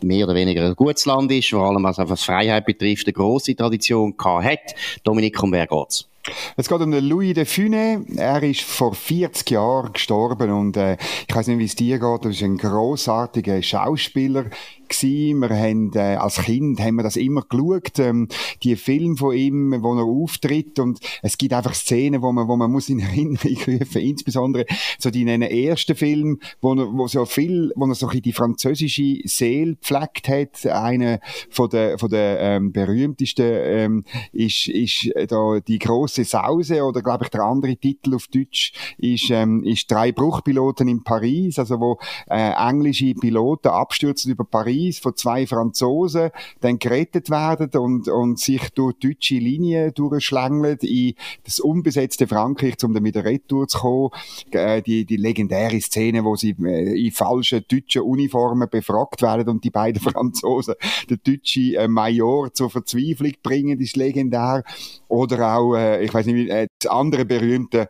mehr 0.03 0.25
oder 0.25 0.35
weniger 0.35 0.65
ein 0.65 0.75
gutes 0.75 1.05
Land 1.05 1.31
ist, 1.31 1.49
vor 1.49 1.69
allem 1.69 1.83
was 1.83 2.23
Freiheit 2.23 2.65
betrifft, 2.65 3.07
eine 3.07 3.13
grosse 3.13 3.55
Tradition 3.55 4.17
gehabt 4.17 4.45
hat. 4.45 4.75
Dominik, 5.03 5.41
um 5.41 5.51
wer 5.51 5.67
geht's? 5.67 6.10
Es 6.55 6.69
geht 6.69 6.81
um 6.81 6.91
den 6.91 7.05
Louis 7.05 7.33
de 7.33 7.45
Funès. 7.45 8.05
Er 8.17 8.43
ist 8.43 8.61
vor 8.61 8.93
40 8.93 9.49
Jahren 9.51 9.93
gestorben 9.93 10.51
und 10.51 10.77
äh, 10.77 10.97
ich 11.27 11.35
weiß 11.35 11.47
nicht, 11.47 11.59
wie 11.59 11.65
es 11.65 11.75
dir 11.75 11.99
geht. 11.99 12.25
Das 12.25 12.35
ist 12.35 12.43
ein 12.43 12.57
großartiger 12.57 13.61
Schauspieler. 13.61 14.45
Wir 14.93 15.49
haben, 15.49 15.93
äh, 15.95 16.15
als 16.15 16.35
Kind 16.35 16.81
haben 16.81 16.95
wir 16.95 17.03
das 17.03 17.15
immer 17.15 17.43
geschaut, 17.43 17.97
ähm, 17.99 18.27
die 18.61 18.75
Filme 18.75 19.15
von 19.15 19.33
ihm, 19.33 19.81
wo 19.81 19.95
er 19.95 20.03
auftritt 20.03 20.79
und 20.79 20.99
es 21.21 21.37
gibt 21.37 21.53
einfach 21.53 21.73
Szenen, 21.73 22.21
wo 22.21 22.33
man, 22.33 22.49
wo 22.49 22.57
man 22.57 22.69
muss 22.69 22.89
in 22.89 22.99
Erinnerung 22.99 23.55
rufen, 23.67 24.01
insbesondere 24.01 24.65
so 24.99 25.09
die 25.09 25.25
ersten 25.25 25.95
Film, 25.95 26.39
wo 26.59 26.73
er, 26.73 26.91
wo 26.91 27.07
so 27.07 27.23
viel, 27.23 27.71
wo 27.77 27.85
er 27.85 27.95
so 27.95 28.09
in 28.09 28.21
die 28.21 28.33
französische 28.33 29.19
Seele 29.23 29.75
gepflegt 29.75 30.27
hat. 30.27 30.65
Einer 30.65 31.21
von 31.49 31.69
der, 31.69 31.97
von 31.97 32.09
der 32.09 32.39
ähm, 32.41 32.73
berühmtesten 32.73 33.49
ähm, 33.49 34.03
ist, 34.33 34.67
ist 34.67 35.09
da 35.29 35.59
die 35.65 35.79
große 35.79 36.10
Sause 36.15 36.83
oder 36.83 37.01
glaube 37.01 37.25
ich 37.25 37.29
der 37.29 37.43
andere 37.43 37.75
Titel 37.75 38.15
auf 38.15 38.27
Deutsch 38.27 38.73
ist, 38.97 39.29
ähm, 39.29 39.63
ist 39.63 39.91
drei 39.91 40.11
Bruchpiloten 40.11 40.87
in 40.87 41.03
Paris, 41.03 41.59
also 41.59 41.79
wo 41.79 41.99
äh, 42.29 42.51
englische 42.51 43.13
Piloten 43.13 43.69
abstürzen 43.69 44.31
über 44.31 44.43
Paris 44.43 44.61
Paris 44.71 44.99
von 44.99 45.15
zwei 45.15 45.47
Franzosen 45.47 46.29
dann 46.59 46.79
gerettet 46.79 47.29
werden 47.29 47.69
und, 47.79 48.07
und 48.07 48.39
sich 48.39 48.69
durch 48.71 48.97
deutsche 48.99 49.35
Linien 49.35 49.93
durchschlängeln 49.93 50.77
in 50.81 51.15
das 51.43 51.59
unbesetzte 51.59 52.27
Frankreich, 52.27 52.75
um 52.83 52.93
dann 52.93 53.03
wieder 53.03 53.25
retour 53.25 53.67
zu 53.67 53.79
kommen. 53.79 54.09
Äh, 54.51 54.81
die, 54.81 55.05
die 55.05 55.17
legendäre 55.17 55.79
Szene, 55.81 56.23
wo 56.23 56.35
sie 56.35 56.55
äh, 56.63 57.05
in 57.05 57.11
falschen 57.11 57.65
deutschen 57.67 58.03
Uniformen 58.03 58.69
befragt 58.69 59.21
werden 59.21 59.49
und 59.49 59.63
die 59.63 59.71
beiden 59.71 60.01
Franzosen 60.11 60.75
den 61.09 61.19
deutschen 61.23 61.75
äh, 61.75 61.87
Major 61.87 62.53
zur 62.53 62.69
Verzweiflung 62.69 63.33
bringen, 63.43 63.79
ist 63.79 63.95
legendär. 63.95 64.63
Oder 65.07 65.57
auch, 65.57 65.75
äh, 65.75 66.00
ich 66.01 66.13
weiß 66.13 66.25
nicht, 66.25 66.49
äh, 66.49 66.67
das 66.79 66.91
andere 66.91 67.25
berühmte 67.25 67.87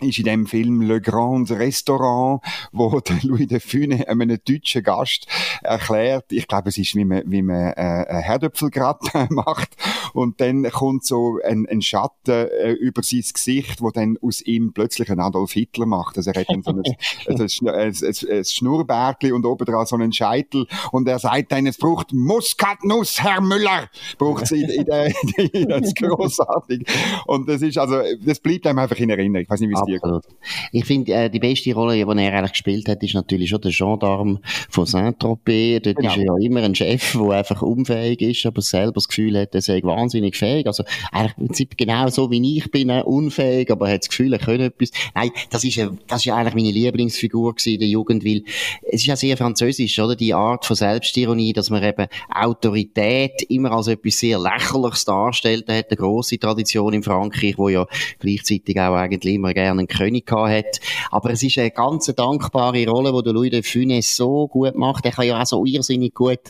ist 0.00 0.18
in 0.18 0.24
dem 0.24 0.46
Film 0.46 0.82
Le 0.82 1.00
Grand 1.00 1.50
Restaurant, 1.50 2.42
wo 2.72 3.00
der 3.00 3.18
Louis 3.22 3.46
de 3.46 3.60
Funès 3.60 4.04
einem 4.04 4.38
deutschen 4.44 4.82
Gast 4.82 5.26
erklärt, 5.62 6.26
ich 6.30 6.46
glaube, 6.46 6.68
es 6.68 6.76
ist, 6.76 6.94
wie 6.94 7.04
man, 7.04 7.22
wie 7.26 7.42
man 7.42 7.72
äh, 7.72 8.22
Herdöpfelgratin 8.22 9.28
macht, 9.30 9.70
und 10.12 10.40
dann 10.40 10.64
kommt 10.70 11.04
so 11.04 11.38
ein, 11.44 11.66
ein 11.70 11.80
Schatten 11.80 12.30
äh, 12.30 12.72
über 12.72 13.02
sein 13.02 13.24
Gesicht, 13.32 13.80
wo 13.80 13.90
dann 13.90 14.18
aus 14.20 14.42
ihm 14.42 14.72
plötzlich 14.72 15.10
ein 15.10 15.20
Adolf 15.20 15.52
Hitler 15.52 15.86
macht. 15.86 16.16
Also 16.16 16.30
er 16.30 16.40
hat 16.40 16.48
dann 16.50 16.62
so 16.62 16.70
ein, 16.70 16.82
ein, 17.26 17.40
ein, 17.40 18.38
ein, 18.38 18.44
Schnurrbärtchen 18.44 19.32
und 19.32 19.46
oben 19.46 19.64
dran 19.64 19.86
so 19.86 19.96
einen 19.96 20.12
Scheitel, 20.12 20.66
und 20.92 21.08
er 21.08 21.18
sagt 21.18 21.52
dann, 21.52 21.66
es 21.66 21.78
braucht 21.78 22.12
Muskatnuss, 22.12 23.22
Herr 23.22 23.40
Müller, 23.40 23.88
braucht 24.18 24.44
es 24.44 24.52
in, 24.52 24.68
in, 24.68 24.84
der, 24.84 25.06
in, 25.36 25.68
das 25.68 25.86
ist 25.86 25.96
großartig. 25.96 26.86
Und 27.26 27.48
das 27.48 27.62
ist 27.62 27.78
also, 27.78 28.02
das 28.24 28.40
bleibt 28.40 28.66
einem 28.66 28.78
einfach 28.80 28.98
in 28.98 29.10
Erinnerung. 29.10 29.42
Ich 29.42 29.50
weiß 29.50 29.60
nicht, 29.60 29.70
wie 29.70 29.85
Absolut. 29.94 30.24
Ich 30.72 30.84
finde, 30.84 31.12
äh, 31.12 31.30
die 31.30 31.38
beste 31.38 31.72
Rolle, 31.74 31.94
die 31.94 32.02
er 32.02 32.32
eigentlich 32.32 32.52
gespielt 32.52 32.88
hat, 32.88 33.02
ist 33.02 33.14
natürlich 33.14 33.48
schon 33.48 33.60
der 33.60 33.72
Gendarme 33.72 34.40
von 34.68 34.86
Saint-Tropez. 34.86 35.82
Dort 35.82 35.96
genau. 35.96 36.10
ist 36.10 36.16
er 36.18 36.24
ja 36.24 36.34
immer 36.40 36.62
ein 36.62 36.74
Chef, 36.74 37.12
der 37.12 37.30
einfach 37.30 37.62
unfähig 37.62 38.20
ist, 38.22 38.46
aber 38.46 38.62
selber 38.62 38.92
das 38.94 39.08
Gefühl 39.08 39.38
hat, 39.38 39.54
er 39.54 39.62
sei 39.62 39.80
wahnsinnig 39.82 40.36
fähig. 40.36 40.66
Also 40.66 40.84
eigentlich 41.12 41.38
im 41.38 41.46
Prinzip 41.46 41.76
genau 41.76 42.08
so, 42.08 42.30
wie 42.30 42.58
ich 42.58 42.70
bin, 42.70 42.90
äh, 42.90 43.02
unfähig, 43.02 43.70
aber 43.70 43.88
er 43.88 43.94
hat 43.94 44.02
das 44.02 44.08
Gefühl, 44.08 44.32
er 44.32 44.38
könne 44.38 44.66
etwas. 44.66 44.90
Nein, 45.14 45.30
das 45.50 45.64
ist, 45.64 45.76
ja, 45.76 45.90
das 46.06 46.20
ist 46.20 46.24
ja 46.26 46.36
eigentlich 46.36 46.54
meine 46.54 46.70
Lieblingsfigur 46.70 47.54
in 47.64 47.78
der 47.78 47.88
Jugend, 47.88 48.24
weil 48.24 48.42
es 48.82 49.00
ist 49.00 49.06
ja 49.06 49.16
sehr 49.16 49.36
französisch, 49.36 49.98
oder? 49.98 50.16
Die 50.16 50.34
Art 50.34 50.64
von 50.64 50.76
Selbstironie, 50.76 51.52
dass 51.52 51.70
man 51.70 51.82
eben 51.82 52.06
Autorität 52.28 53.42
immer 53.48 53.72
als 53.72 53.88
etwas 53.88 54.18
sehr 54.18 54.38
Lächerliches 54.38 55.04
darstellt. 55.04 55.68
Er 55.68 55.78
hat 55.78 55.90
eine 55.90 55.96
grosse 55.96 56.38
Tradition 56.38 56.92
in 56.92 57.02
Frankreich, 57.02 57.58
wo 57.58 57.68
ja 57.68 57.86
gleichzeitig 58.18 58.78
auch 58.80 58.94
eigentlich 58.94 59.34
immer 59.34 59.54
gerne 59.54 59.75
einen 59.78 59.88
König 59.88 60.26
gehabt 60.26 60.50
hat. 60.50 60.80
Aber 61.10 61.30
es 61.30 61.42
ist 61.42 61.58
eine 61.58 61.70
ganz 61.70 62.06
dankbare 62.06 62.86
Rolle, 62.86 63.22
die 63.22 63.30
Louis 63.30 63.50
de 63.50 63.62
Funès 63.62 64.16
so 64.16 64.48
gut 64.48 64.74
macht. 64.74 65.04
Er 65.04 65.12
kann 65.12 65.26
ja 65.26 65.40
auch 65.40 65.46
so 65.46 65.64
irrsinnig 65.64 66.14
gut 66.14 66.40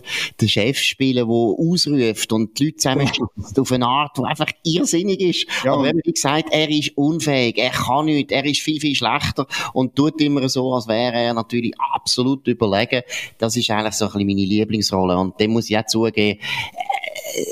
den 0.40 0.48
Chef 0.48 0.78
spielen, 0.78 1.26
der 1.26 1.26
ausruft 1.26 2.32
und 2.32 2.58
die 2.58 2.66
Leute 2.66 2.76
zusammenschießt 2.76 3.58
auf 3.58 3.72
eine 3.72 3.86
Art, 3.86 4.16
die 4.18 4.24
einfach 4.24 4.50
irrsinnig 4.64 5.20
ist. 5.20 5.46
Ja. 5.64 5.74
Aber 5.74 5.90
wie 5.92 6.12
gesagt, 6.12 6.48
er 6.50 6.68
ist 6.68 6.96
unfähig, 6.96 7.58
er 7.58 7.70
kann 7.70 8.06
nicht, 8.06 8.32
er 8.32 8.44
ist 8.44 8.60
viel, 8.60 8.80
viel 8.80 8.94
schlechter 8.94 9.46
und 9.72 9.96
tut 9.96 10.20
immer 10.20 10.48
so, 10.48 10.74
als 10.74 10.88
wäre 10.88 11.14
er 11.14 11.34
natürlich 11.34 11.72
absolut 11.78 12.46
überlegen. 12.46 13.02
Das 13.38 13.56
ist 13.56 13.70
eigentlich 13.70 13.94
so 13.94 14.06
ein 14.06 14.12
bisschen 14.12 14.26
meine 14.26 14.44
Lieblingsrolle. 14.44 15.18
Und 15.18 15.38
dem 15.40 15.52
muss 15.52 15.70
ich 15.70 15.78
auch 15.78 15.86
zugeben, 15.86 16.40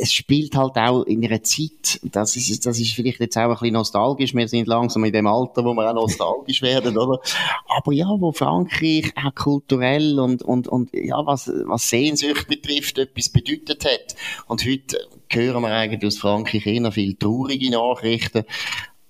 es 0.00 0.12
spielt 0.12 0.56
halt 0.56 0.76
auch 0.76 1.02
in 1.04 1.24
einer 1.24 1.42
Zeit, 1.42 2.00
das 2.02 2.36
ist, 2.36 2.64
das 2.64 2.78
ist 2.78 2.92
vielleicht 2.92 3.20
jetzt 3.20 3.36
auch 3.36 3.42
ein 3.42 3.50
bisschen 3.50 3.72
nostalgisch, 3.74 4.34
wir 4.34 4.48
sind 4.48 4.66
langsam 4.66 5.04
in 5.04 5.12
dem 5.12 5.26
Alter, 5.26 5.64
wo 5.64 5.74
wir 5.74 5.90
auch 5.90 5.94
nostalgisch 5.94 6.62
werden, 6.62 6.96
oder? 6.96 7.20
Aber 7.68 7.92
ja, 7.92 8.06
wo 8.18 8.32
Frankreich 8.32 9.12
auch 9.16 9.34
kulturell 9.34 10.18
und, 10.18 10.42
und, 10.42 10.68
und, 10.68 10.90
ja, 10.94 11.24
was, 11.26 11.50
was 11.66 11.88
Sehnsucht 11.88 12.48
betrifft, 12.48 12.98
etwas 12.98 13.28
bedeutet 13.28 13.84
hat. 13.84 14.16
Und 14.46 14.64
heute 14.64 14.98
hören 15.30 15.62
wir 15.62 15.70
eigentlich 15.70 16.06
aus 16.06 16.18
Frankreich 16.18 16.66
eher 16.66 16.92
viel 16.92 17.14
traurige 17.14 17.70
Nachrichten 17.70 18.44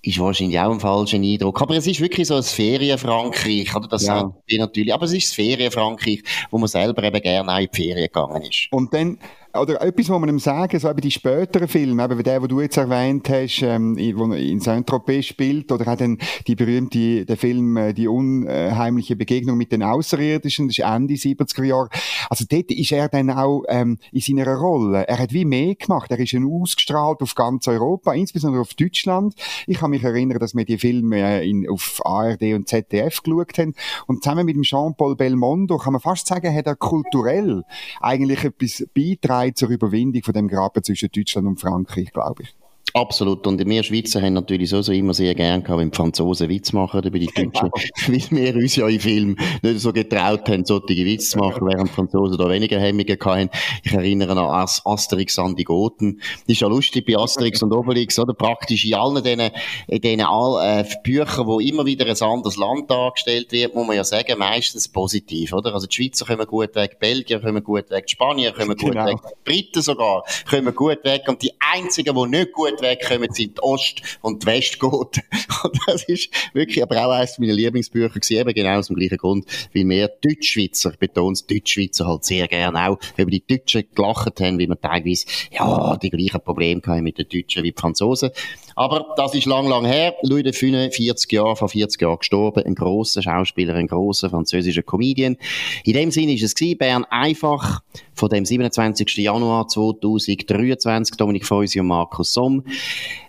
ist 0.07 0.19
wahrscheinlich 0.19 0.59
auch 0.59 0.71
ein 0.71 0.79
falscher 0.79 1.17
Eindruck. 1.17 1.61
Aber 1.61 1.75
es 1.75 1.87
ist 1.87 1.99
wirklich 1.99 2.27
so 2.27 2.35
ein 2.35 2.43
Ferienfrankreich, 2.43 3.75
oder? 3.75 3.87
Das 3.87 4.05
ja. 4.05 4.31
natürlich. 4.57 4.93
Aber 4.93 5.05
es 5.05 5.13
ist 5.13 5.29
das 5.29 5.33
Ferienfrankreich, 5.33 6.21
wo 6.51 6.59
man 6.59 6.67
selber 6.67 7.03
eben 7.03 7.21
gerne 7.21 7.51
auch 7.51 7.59
in 7.59 7.69
die 7.73 7.75
Ferien 7.75 8.05
gegangen 8.05 8.43
ist. 8.43 8.67
Und 8.71 8.93
dann 8.93 9.17
oder 9.57 9.81
etwas, 9.81 10.09
was 10.09 10.19
man 10.19 10.29
ihm 10.29 10.39
sagen, 10.39 10.79
so 10.79 10.89
eben 10.89 11.01
die 11.01 11.11
späteren 11.11 11.67
Filme, 11.67 12.03
eben 12.03 12.23
der, 12.23 12.39
den 12.39 12.49
du 12.49 12.61
jetzt 12.61 12.77
erwähnt 12.77 13.29
hast, 13.29 13.61
ähm, 13.61 13.95
wo 14.15 14.31
er 14.31 14.37
in 14.37 14.59
Saint-Tropez 14.59 15.25
spielt, 15.25 15.71
oder 15.71 15.91
auch 15.91 15.97
dann 15.97 16.17
die 16.47 16.55
berühmte, 16.55 17.25
der 17.25 17.37
Film, 17.37 17.77
äh, 17.77 17.93
die 17.93 18.07
unheimliche 18.07 19.15
Begegnung 19.15 19.57
mit 19.57 19.71
den 19.71 19.83
Außerirdischen, 19.83 20.67
das 20.67 20.77
ist 20.77 20.85
Ende 20.85 21.13
70er 21.13 21.63
Jahre. 21.63 21.89
Also 22.29 22.45
dort 22.49 22.71
ist 22.71 22.91
er 22.91 23.07
dann 23.09 23.29
auch 23.29 23.63
ähm, 23.69 23.97
in 24.11 24.21
seiner 24.21 24.55
Rolle. 24.55 25.07
Er 25.07 25.19
hat 25.19 25.33
wie 25.33 25.45
mehr 25.45 25.75
gemacht. 25.75 26.11
Er 26.11 26.19
ist 26.19 26.33
ein 26.33 26.45
ausgestrahlt 26.45 27.21
auf 27.21 27.35
ganz 27.35 27.67
Europa, 27.67 28.13
insbesondere 28.13 28.61
auf 28.61 28.73
Deutschland. 28.73 29.35
Ich 29.67 29.79
kann 29.79 29.91
mich 29.91 30.03
erinnern, 30.03 30.39
dass 30.39 30.55
wir 30.55 30.65
die 30.65 30.77
Filme 30.77 31.17
äh, 31.17 31.49
in, 31.49 31.69
auf 31.69 32.01
ARD 32.03 32.53
und 32.53 32.67
ZDF 32.67 33.21
geschaut 33.21 33.57
haben. 33.57 33.75
Und 34.07 34.23
zusammen 34.23 34.45
mit 34.45 34.55
dem 34.55 34.63
Jean-Paul 34.63 35.15
Belmondo 35.15 35.77
kann 35.77 35.93
man 35.93 36.01
fast 36.01 36.27
sagen, 36.27 36.53
hat 36.53 36.67
er 36.67 36.75
kulturell 36.75 37.63
eigentlich 38.01 38.43
etwas 38.43 38.85
beitragen 38.93 39.44
zur 39.53 39.69
Überwindung 39.69 40.23
von 40.23 40.33
dem 40.33 40.47
Graben 40.47 40.83
zwischen 40.83 41.09
Deutschland 41.11 41.47
und 41.47 41.59
Frankreich, 41.59 42.11
glaube 42.11 42.43
ich. 42.43 42.55
Absolut. 42.95 43.45
Und 43.45 43.59
wir 43.59 43.83
Schweizer 43.83 44.21
haben 44.21 44.35
natürlich 44.35 44.69
so, 44.69 44.81
so 44.81 44.93
immer 44.93 45.13
sehr 45.13 45.35
gern 45.35 45.61
gehabt, 45.61 45.81
wenn 45.81 45.91
die 45.91 45.97
Franzosen 45.97 46.47
Witz 46.47 46.71
machen 46.71 47.03
über 47.03 47.19
die 47.19 47.25
Deutschen. 47.25 47.69
Weil 48.07 48.21
wir 48.31 48.55
uns 48.55 48.77
ja 48.77 48.87
im 48.87 48.99
Film 49.01 49.35
nicht 49.61 49.81
so 49.81 49.91
getraut 49.91 50.47
haben, 50.47 50.63
solche 50.63 51.05
Witze 51.05 51.31
zu 51.31 51.39
machen, 51.39 51.67
während 51.67 51.89
die 51.89 51.93
Franzosen 51.93 52.37
da 52.37 52.49
weniger 52.49 52.79
Hemmungen 52.79 53.17
hatten. 53.19 53.49
Ich 53.83 53.91
erinnere 53.91 54.31
an 54.31 54.69
Asterix 54.85 55.37
an 55.37 55.57
die 55.57 55.65
Goten. 55.65 56.19
Das 56.19 56.43
ist 56.47 56.61
ja 56.61 56.69
lustig 56.69 57.05
bei 57.05 57.17
Asterix 57.17 57.61
und 57.61 57.73
Obelix, 57.73 58.17
oder? 58.17 58.33
Praktisch 58.33 58.85
in 58.85 58.93
allen 58.93 59.21
diesen, 59.21 59.51
in 59.89 59.99
diesen 59.99 60.21
all, 60.21 60.79
äh, 60.79 60.85
Büchern, 61.03 61.47
wo 61.47 61.59
immer 61.59 61.85
wieder 61.85 62.05
ein 62.05 62.21
anderes 62.21 62.55
Land 62.55 62.89
dargestellt 62.89 63.51
wird, 63.51 63.75
muss 63.75 63.87
man 63.87 63.97
ja 63.97 64.05
sagen, 64.05 64.39
meistens 64.39 64.87
positiv, 64.87 65.51
oder? 65.51 65.73
Also 65.73 65.87
die 65.87 65.95
Schweizer 65.95 66.25
kommen 66.25 66.47
gut 66.47 66.73
weg, 66.75 66.91
die 66.91 67.05
Belgier 67.05 67.41
kommen 67.41 67.61
gut 67.61 67.89
weg, 67.89 68.07
die 68.07 68.13
Spanier 68.13 68.53
kommen 68.53 68.77
gut 68.77 68.93
genau. 68.93 69.07
weg, 69.07 69.17
die 69.21 69.51
Briten 69.51 69.81
sogar 69.81 70.23
kommen 70.49 70.73
gut 70.73 71.03
weg 71.03 71.23
und 71.27 71.41
die 71.41 71.51
einzigen, 71.59 72.15
die 72.15 72.37
nicht 72.37 72.53
gut 72.53 72.81
wegkommen, 72.85 73.31
sind 73.31 73.57
die 73.57 73.61
Ost- 73.61 74.01
und 74.21 74.43
die 74.43 74.47
Westgoten. 74.47 75.23
Und 75.63 75.79
das 75.87 76.03
ist 76.03 76.29
wirklich 76.53 76.83
aber 76.83 77.05
auch 77.05 77.11
eines 77.11 77.39
meiner 77.39 77.53
Lieblingsbücher 77.53 78.09
gewesen, 78.09 78.37
eben 78.37 78.53
genau 78.53 78.77
aus 78.77 78.87
dem 78.87 78.95
gleichen 78.95 79.17
Grund, 79.17 79.45
weil 79.73 79.87
wir 79.87 80.07
Deutschschweizer, 80.07 80.93
es, 80.99 81.47
Deutschschweizer 81.47 82.07
halt 82.07 82.25
sehr 82.25 82.47
gerne 82.47 82.89
auch 82.89 82.99
über 83.17 83.31
die 83.31 83.45
Deutschen 83.45 83.85
gelacht 83.93 84.39
haben, 84.39 84.59
wie 84.59 84.67
wir 84.67 84.79
teilweise, 84.79 85.25
ja, 85.51 85.97
die 85.97 86.09
gleichen 86.09 86.41
Probleme 86.41 86.81
hatten 86.85 87.03
mit 87.03 87.17
den 87.17 87.27
Deutschen 87.29 87.63
wie 87.63 87.71
die 87.71 87.79
Franzosen. 87.79 88.31
Aber 88.75 89.13
das 89.15 89.33
ist 89.33 89.45
lang, 89.45 89.67
lang 89.67 89.85
her. 89.85 90.15
Louis 90.21 90.43
de 90.43 90.51
Funès, 90.51 90.91
40 90.91 91.31
Jahre, 91.31 91.55
vor 91.55 91.69
40 91.69 92.01
Jahren 92.01 92.19
gestorben. 92.19 92.63
Ein 92.65 92.75
grosser 92.75 93.21
Schauspieler, 93.21 93.75
ein 93.75 93.87
grosser 93.87 94.29
französischer 94.29 94.83
Comedian. 94.83 95.37
In 95.85 95.93
dem 95.93 96.11
Sinne 96.11 96.33
ist 96.33 96.43
es 96.43 96.53
gewesen, 96.55 96.77
Bern 96.77 97.05
einfach 97.05 97.81
von 98.15 98.29
dem 98.29 98.45
27. 98.45 99.17
Januar 99.17 99.67
2023. 99.67 101.17
Dominik 101.17 101.45
Feusi 101.45 101.79
und 101.79 101.87
Markus 101.87 102.33
Somm. 102.33 102.63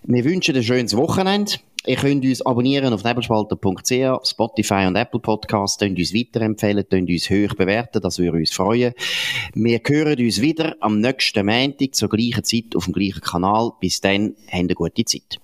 Wir 0.03 0.23
wünschen 0.25 0.55
ein 0.55 0.63
schönes 0.63 0.95
Wochenende 0.95 1.53
Ihr 1.87 1.95
könnt 1.95 2.25
uns 2.25 2.45
abonnieren 2.45 2.93
auf 2.93 3.05
nebelspalter.ch, 3.05 4.27
Spotify 4.29 4.87
und 4.87 4.97
Apple 4.97 5.21
Podcasts, 5.21 5.79
könnt 5.79 5.97
uns 5.97 6.13
weiterempfehlen, 6.13 6.85
könnt 6.89 7.09
uns 7.09 7.29
hoch 7.29 7.55
bewerten, 7.55 8.01
das 8.01 8.19
würde 8.19 8.37
uns 8.37 8.51
freuen. 8.51 8.93
Wir 9.53 9.79
hören 9.87 10.19
uns 10.19 10.41
wieder 10.41 10.75
am 10.81 10.99
nächsten 10.99 11.45
Montag 11.45 11.95
zur 11.95 12.09
gleichen 12.09 12.43
Zeit 12.43 12.75
auf 12.75 12.85
dem 12.85 12.93
gleichen 12.93 13.21
Kanal. 13.21 13.71
Bis 13.79 14.01
dann, 14.01 14.35
habt 14.47 14.53
eine 14.53 14.73
gute 14.73 15.05
Zeit. 15.05 15.39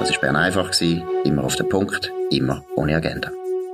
Das 0.00 0.12
war 0.12 0.20
Bern 0.20 0.36
einfach, 0.36 0.70
immer 1.24 1.44
auf 1.44 1.56
den 1.56 1.70
Punkt, 1.70 2.12
immer 2.30 2.62
ohne 2.76 2.96
Agenda. 2.96 3.30